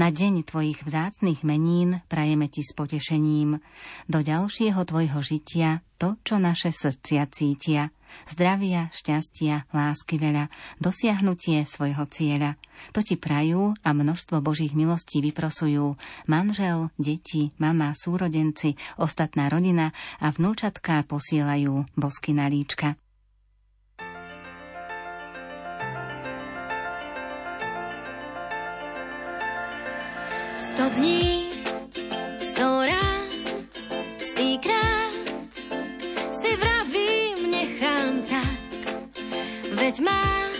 Na 0.00 0.12
deň 0.12 0.44
tvojich 0.46 0.82
vzácnych 0.84 1.46
menín 1.46 2.02
prajeme 2.10 2.46
ti 2.50 2.62
s 2.62 2.74
potešením. 2.76 3.58
Do 4.10 4.18
ďalšieho 4.20 4.80
tvojho 4.82 5.20
žitia 5.22 5.84
to, 5.96 6.20
čo 6.22 6.36
naše 6.36 6.72
srdcia 6.72 7.22
cítia. 7.32 7.82
Zdravia, 8.28 8.88
šťastia, 8.94 9.68
lásky 9.74 10.16
veľa, 10.16 10.48
dosiahnutie 10.80 11.66
svojho 11.68 12.06
cieľa. 12.08 12.56
To 12.94 13.00
ti 13.02 13.18
prajú 13.18 13.76
a 13.82 13.90
množstvo 13.92 14.40
Božích 14.40 14.72
milostí 14.72 15.20
vyprosujú. 15.20 15.96
Manžel, 16.30 16.88
deti, 16.96 17.52
mama, 17.60 17.92
súrodenci, 17.92 18.78
ostatná 18.96 19.48
rodina 19.52 19.92
a 20.22 20.32
vnúčatká 20.32 21.04
posielajú 21.04 21.84
bosky 21.98 22.32
na 22.32 22.48
líčka. 22.48 22.96
Sto 30.56 30.88
dní, 30.88 31.48
sto 32.38 32.80
rán, 32.80 33.28
stýkrát 34.18 35.12
si 36.32 36.56
vravím, 36.56 37.50
nechám 37.50 38.22
tak, 38.22 38.96
veď 39.72 40.00
máš 40.00 40.55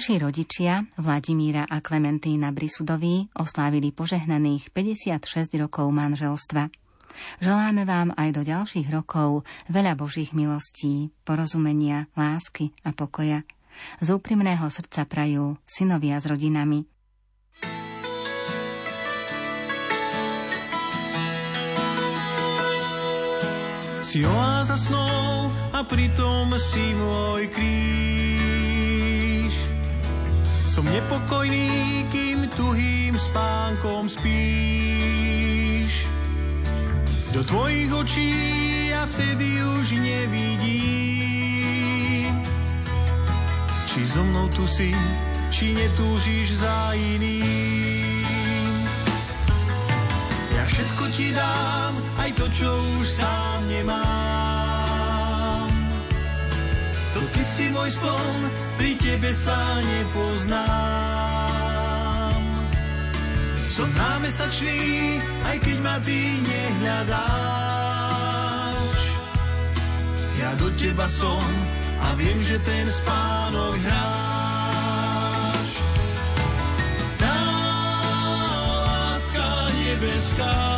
Naši 0.00 0.16
rodičia, 0.16 0.88
Vladimíra 0.96 1.68
a 1.68 1.84
Klementína 1.84 2.56
Brisudoví, 2.56 3.28
oslávili 3.36 3.92
požehnaných 3.92 4.72
56 4.72 5.28
rokov 5.60 5.92
manželstva. 5.92 6.72
Želáme 7.44 7.84
vám 7.84 8.16
aj 8.16 8.28
do 8.32 8.40
ďalších 8.40 8.88
rokov 8.88 9.44
veľa 9.68 10.00
Božích 10.00 10.32
milostí, 10.32 11.12
porozumenia, 11.20 12.08
lásky 12.16 12.72
a 12.80 12.96
pokoja. 12.96 13.44
Z 14.00 14.16
úprimného 14.16 14.64
srdca 14.72 15.04
prajú 15.04 15.60
synovia 15.68 16.16
s 16.16 16.32
rodinami. 16.32 16.88
Si 24.00 24.24
oáza 24.24 24.80
snov 24.80 25.52
a 25.76 25.84
pritom 25.84 26.56
si 26.56 26.96
môj 26.96 27.52
kríž. 27.52 28.19
Som 30.70 30.86
nepokojný, 30.86 32.06
kým 32.14 32.46
tuhým 32.54 33.18
spánkom 33.18 34.06
spíš. 34.06 36.06
Do 37.34 37.42
tvojich 37.42 37.90
očí 37.90 38.30
ja 38.94 39.02
vtedy 39.02 39.66
už 39.66 39.98
nevidím. 39.98 40.70
Či 43.90 43.98
so 44.06 44.22
mnou 44.22 44.46
tu 44.54 44.62
si, 44.62 44.94
či 45.50 45.74
netúžiš 45.74 46.62
za 46.62 46.94
iným. 46.94 48.70
Ja 50.54 50.62
všetko 50.70 51.02
ti 51.10 51.34
dám, 51.34 51.98
aj 52.22 52.30
to, 52.38 52.46
čo 52.54 52.70
už 53.02 53.10
sám 53.10 53.66
nemám. 53.66 54.79
Ty 57.40 57.48
si 57.48 57.72
môj 57.72 57.88
spln, 57.88 58.52
pri 58.76 59.00
tebe 59.00 59.32
sa 59.32 59.56
nepoznám. 59.80 60.60
Som 63.56 63.88
námesačný, 63.96 65.16
aj 65.48 65.56
keď 65.64 65.76
ma 65.80 65.96
ty 66.04 66.36
nehľadáš. 66.36 67.16
Ja 70.36 70.52
do 70.60 70.68
teba 70.76 71.08
som 71.08 71.40
a 72.04 72.12
viem, 72.20 72.36
že 72.44 72.60
ten 72.60 72.84
spánok 72.92 73.80
láska 79.16 79.48
nebeská 79.80 80.69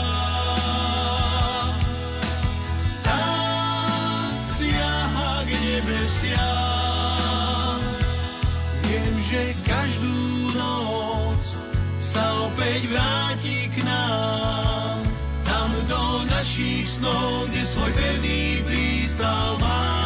že 9.32 9.56
každú 9.64 10.52
noc 10.60 11.40
sa 11.96 12.20
opäť 12.52 12.84
vráti 12.92 13.64
k 13.72 13.80
nám. 13.80 15.00
Tam 15.40 15.72
do 15.88 16.04
našich 16.28 16.84
snov, 16.84 17.48
kde 17.48 17.64
svoj 17.64 17.90
pevný 17.96 18.60
prístav 18.68 19.56
má. 19.56 20.01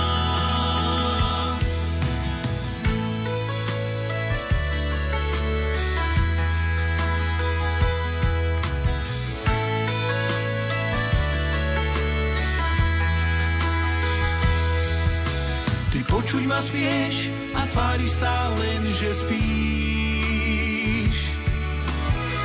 Ma 16.46 16.62
smieš 16.62 17.34
a 17.58 17.66
tváriš 17.66 18.22
sa 18.22 18.54
len, 18.54 18.86
že 18.86 19.18
spíš. 19.18 21.16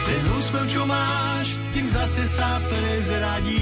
Ten 0.10 0.26
úsmev, 0.34 0.65
čo 0.65 0.90
máš, 0.90 1.53
tým 1.78 1.86
zase 1.86 2.26
sa 2.26 2.57
prezradíš. 2.65 3.53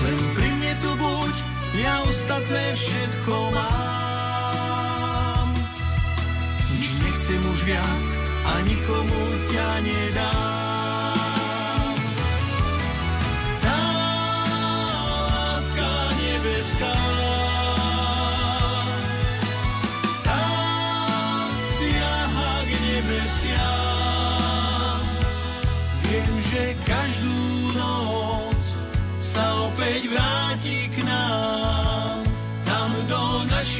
Len 0.00 0.16
pri 0.32 0.48
mne 0.48 0.72
tu 0.80 0.96
buď, 0.96 1.34
ja 1.76 2.00
ostatné 2.08 2.72
všetko 2.72 3.36
mám. 3.52 5.52
Nič 6.72 6.88
nechcem 7.04 7.42
už 7.52 7.68
viac 7.68 8.04
a 8.48 8.64
nikomu 8.64 9.20
ťa 9.52 9.68
nedám. 9.84 10.71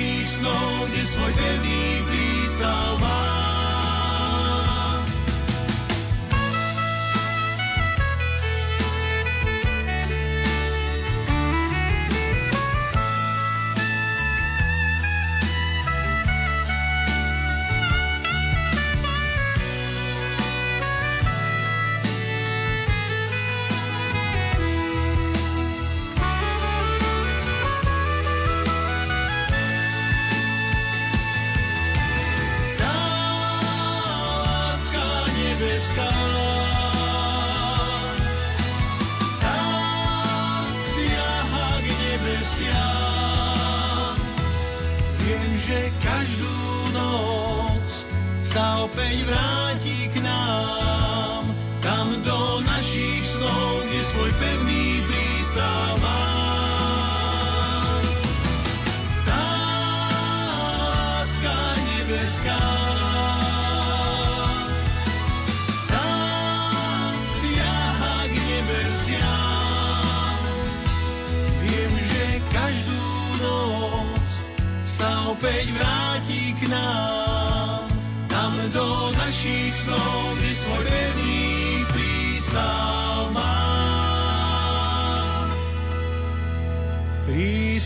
Našich 0.03 0.27
snov, 0.35 0.91
kde 0.91 1.03
svoj 1.07 1.33
pevný 1.39 1.83
prístav 2.11 2.99
má. 2.99 3.32
Sa 49.13 49.19
opäť 49.21 49.62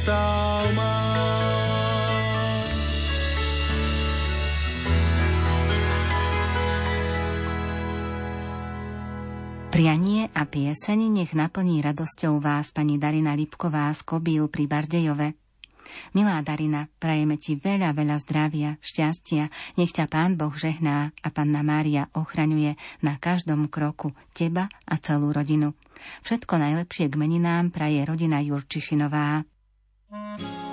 Prístav 0.06 0.66
má. 0.78 0.94
Prianie 9.74 10.30
a 10.30 10.46
pieseň 10.46 11.10
nech 11.10 11.34
naplní 11.34 11.82
radosťou 11.82 12.38
vás 12.38 12.70
pani 12.70 13.02
Darina 13.02 13.34
Lipková 13.34 13.90
z 13.90 14.06
Kobíl 14.06 14.46
pri 14.46 14.70
Bardejove. 14.70 15.34
Milá 16.14 16.38
Darina, 16.46 16.86
prajeme 17.02 17.34
ti 17.34 17.58
veľa, 17.58 17.90
veľa 17.90 18.16
zdravia, 18.22 18.78
šťastia, 18.78 19.50
nech 19.74 19.90
ťa 19.90 20.06
Pán 20.06 20.38
Boh 20.38 20.54
žehná 20.54 21.10
a 21.18 21.28
Panna 21.34 21.66
Mária 21.66 22.06
ochraňuje 22.14 22.78
na 23.02 23.18
každom 23.18 23.66
kroku 23.66 24.14
teba 24.30 24.70
a 24.86 25.02
celú 25.02 25.34
rodinu. 25.34 25.74
Všetko 26.22 26.62
najlepšie 26.62 27.10
k 27.10 27.18
meninám 27.18 27.74
praje 27.74 28.06
rodina 28.06 28.38
Jurčišinová. 28.38 29.55
Oblej 30.10 30.65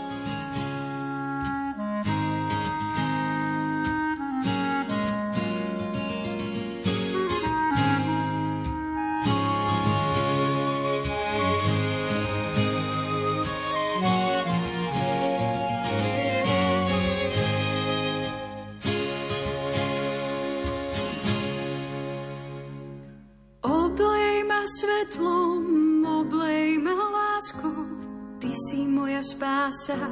spása, 29.83 30.07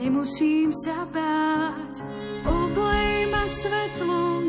nemusím 0.00 0.72
sa 0.72 1.04
báť. 1.12 2.00
Oblej 2.48 3.28
ma 3.28 3.44
svetlom, 3.44 4.43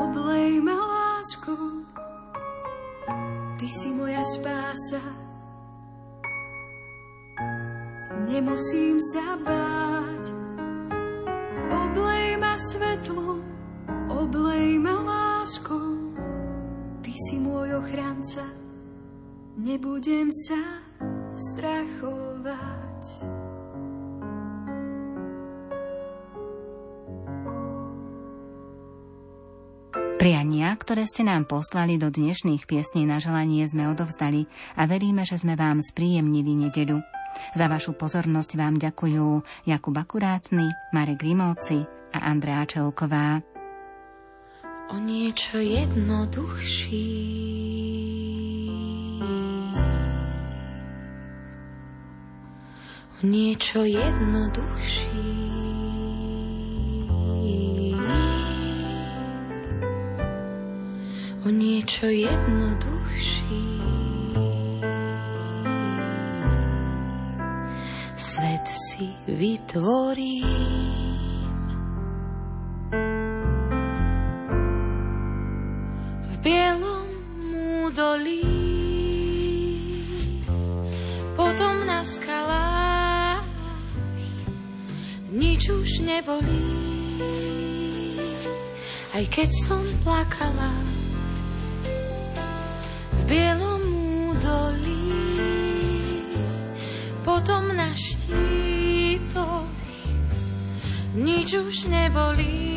Oblej 0.00 0.60
ma 0.60 0.74
láskou, 0.74 1.86
Ty 3.58 3.68
si 3.68 3.88
moja 3.94 4.24
spása, 4.24 5.19
nemusím 8.40 8.96
sa 9.04 9.36
báť. 9.44 10.32
Oblej 11.68 12.40
ma 12.40 12.56
svetlom, 12.56 13.44
oblej 14.08 14.80
ma 14.80 14.96
láskou, 14.96 16.16
Ty 17.04 17.12
si 17.28 17.36
môj 17.36 17.84
ochranca, 17.84 18.48
nebudem 19.60 20.32
sa 20.32 20.56
strachovať. 21.36 23.04
Priania, 30.16 30.72
ktoré 30.80 31.04
ste 31.04 31.28
nám 31.28 31.44
poslali 31.44 32.00
do 32.00 32.08
dnešných 32.08 32.64
piesní 32.64 33.04
na 33.04 33.20
želanie 33.20 33.68
sme 33.68 33.88
odovzdali 33.92 34.48
a 34.80 34.88
veríme, 34.88 35.28
že 35.28 35.36
sme 35.36 35.60
vám 35.60 35.84
spríjemnili 35.84 36.56
nedeľu. 36.56 37.19
Za 37.54 37.66
vašu 37.66 37.92
pozornosť 37.98 38.50
vám 38.56 38.78
ďakujú 38.78 39.42
Jakub 39.66 39.96
Akurátny, 39.96 40.70
Marek 40.94 41.22
Grimovci 41.22 41.82
a 42.14 42.18
Andrea 42.30 42.66
Čelková. 42.66 43.42
o 44.90 44.98
niečo 44.98 45.62
jednoduchší. 45.62 47.06
O 53.14 53.26
niečo 53.26 53.86
jednoduchší. 53.86 55.30
O 61.46 61.48
niečo 61.54 62.06
jednoduchší. 62.10 63.89
Svet 68.60 68.68
si 68.68 69.08
vytvorím. 69.24 70.44
V 76.20 76.34
bielom 76.44 77.08
údolí, 77.88 78.44
potom 81.40 81.88
na 81.88 82.04
skalách, 82.04 83.48
nič 85.32 85.72
už 85.72 86.04
nebolí. 86.04 86.60
Aj 89.16 89.24
keď 89.24 89.48
som 89.64 89.80
plakala 90.04 90.72
v 93.08 93.20
bielom 93.24 93.82
údolí, 94.28 95.08
potom 97.24 97.72
na 97.72 97.88
nič 101.20 101.54
už 101.60 101.84
nebolí. 101.92 102.72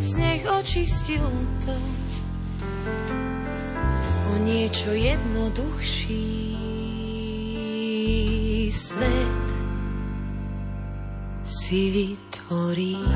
Sneh 0.00 0.42
očistil 0.48 1.28
to 1.62 1.76
o 4.28 4.34
niečo 4.42 4.90
jednoduchší 4.96 6.48
svet 8.88 9.48
si 11.44 11.90
vytvorím. 11.90 13.12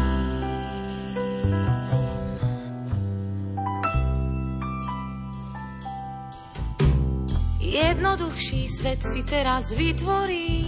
Jednoduchší 7.61 8.69
svet 8.69 9.01
si 9.03 9.25
teraz 9.25 9.73
vytvorím, 9.75 10.62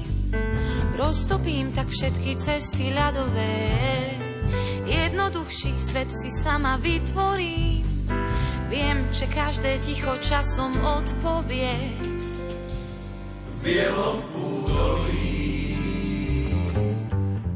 roztopím 0.96 1.72
tak 1.74 1.90
všetky 1.90 2.36
cesty 2.38 2.94
ľadové. 2.94 3.54
Jednoduchší 4.84 5.74
svet 5.80 6.12
si 6.12 6.30
sama 6.30 6.76
vytvorím, 6.76 7.82
viem, 8.68 9.08
že 9.10 9.26
každé 9.30 9.80
ticho 9.80 10.14
časom 10.20 10.76
odpovie. 10.82 11.72
V 13.48 13.54
bielom 13.64 14.20
údolí, 14.36 15.72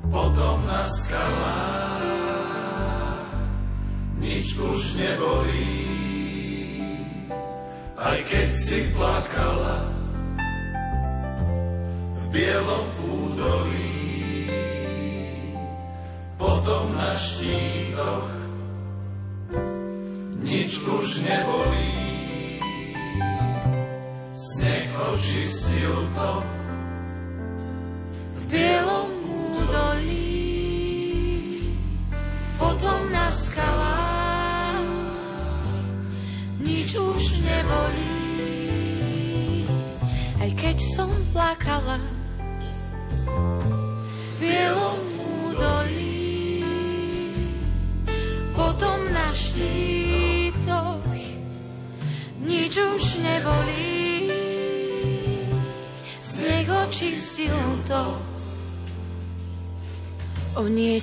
potom 0.08 0.56
na 0.64 0.88
skalách, 0.88 2.02
nič 4.16 4.56
už 4.56 4.96
nebolí 4.96 5.88
aj 7.98 8.18
keď 8.30 8.48
si 8.54 8.78
plakala 8.94 9.87
nebolí. 21.22 21.88
Sneh 24.34 24.90
očistil 25.12 25.77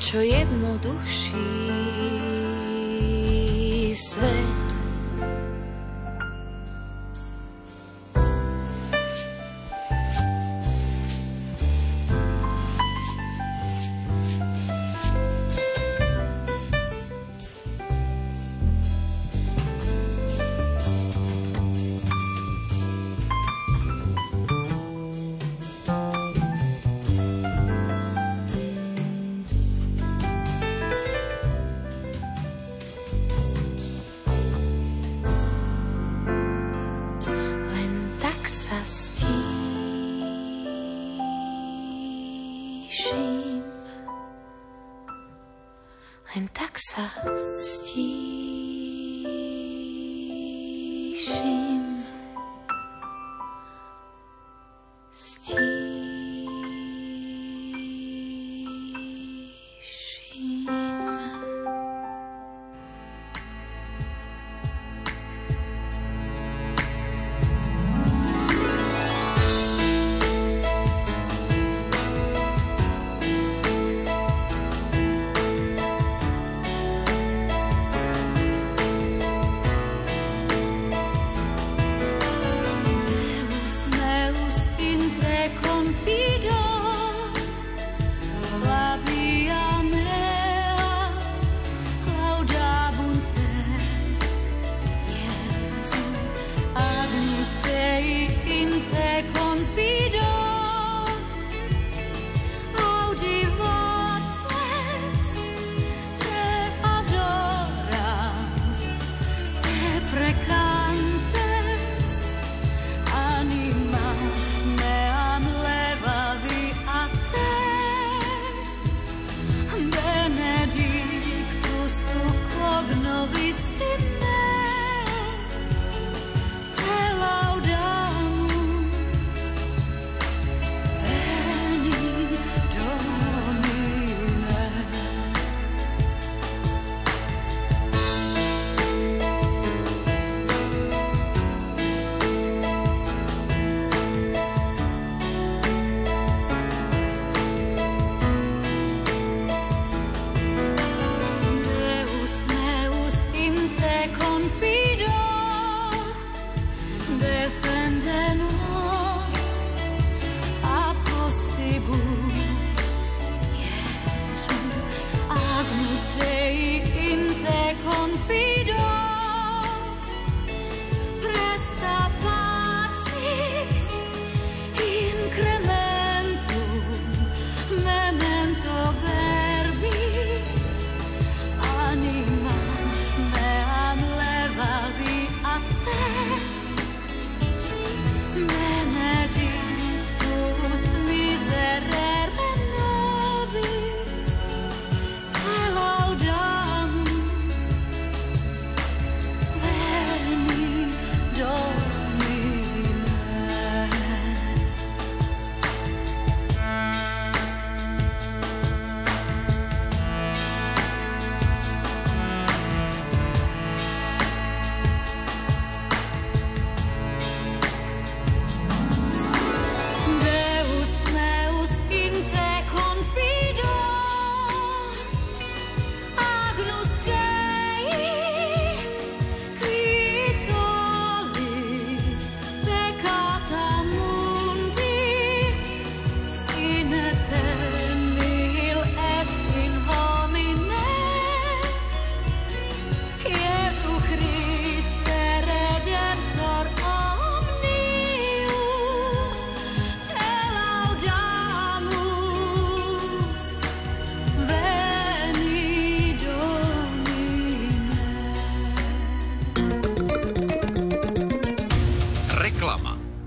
o 0.05 0.07
niečo 0.07 0.21
jednoduchší 0.21 1.94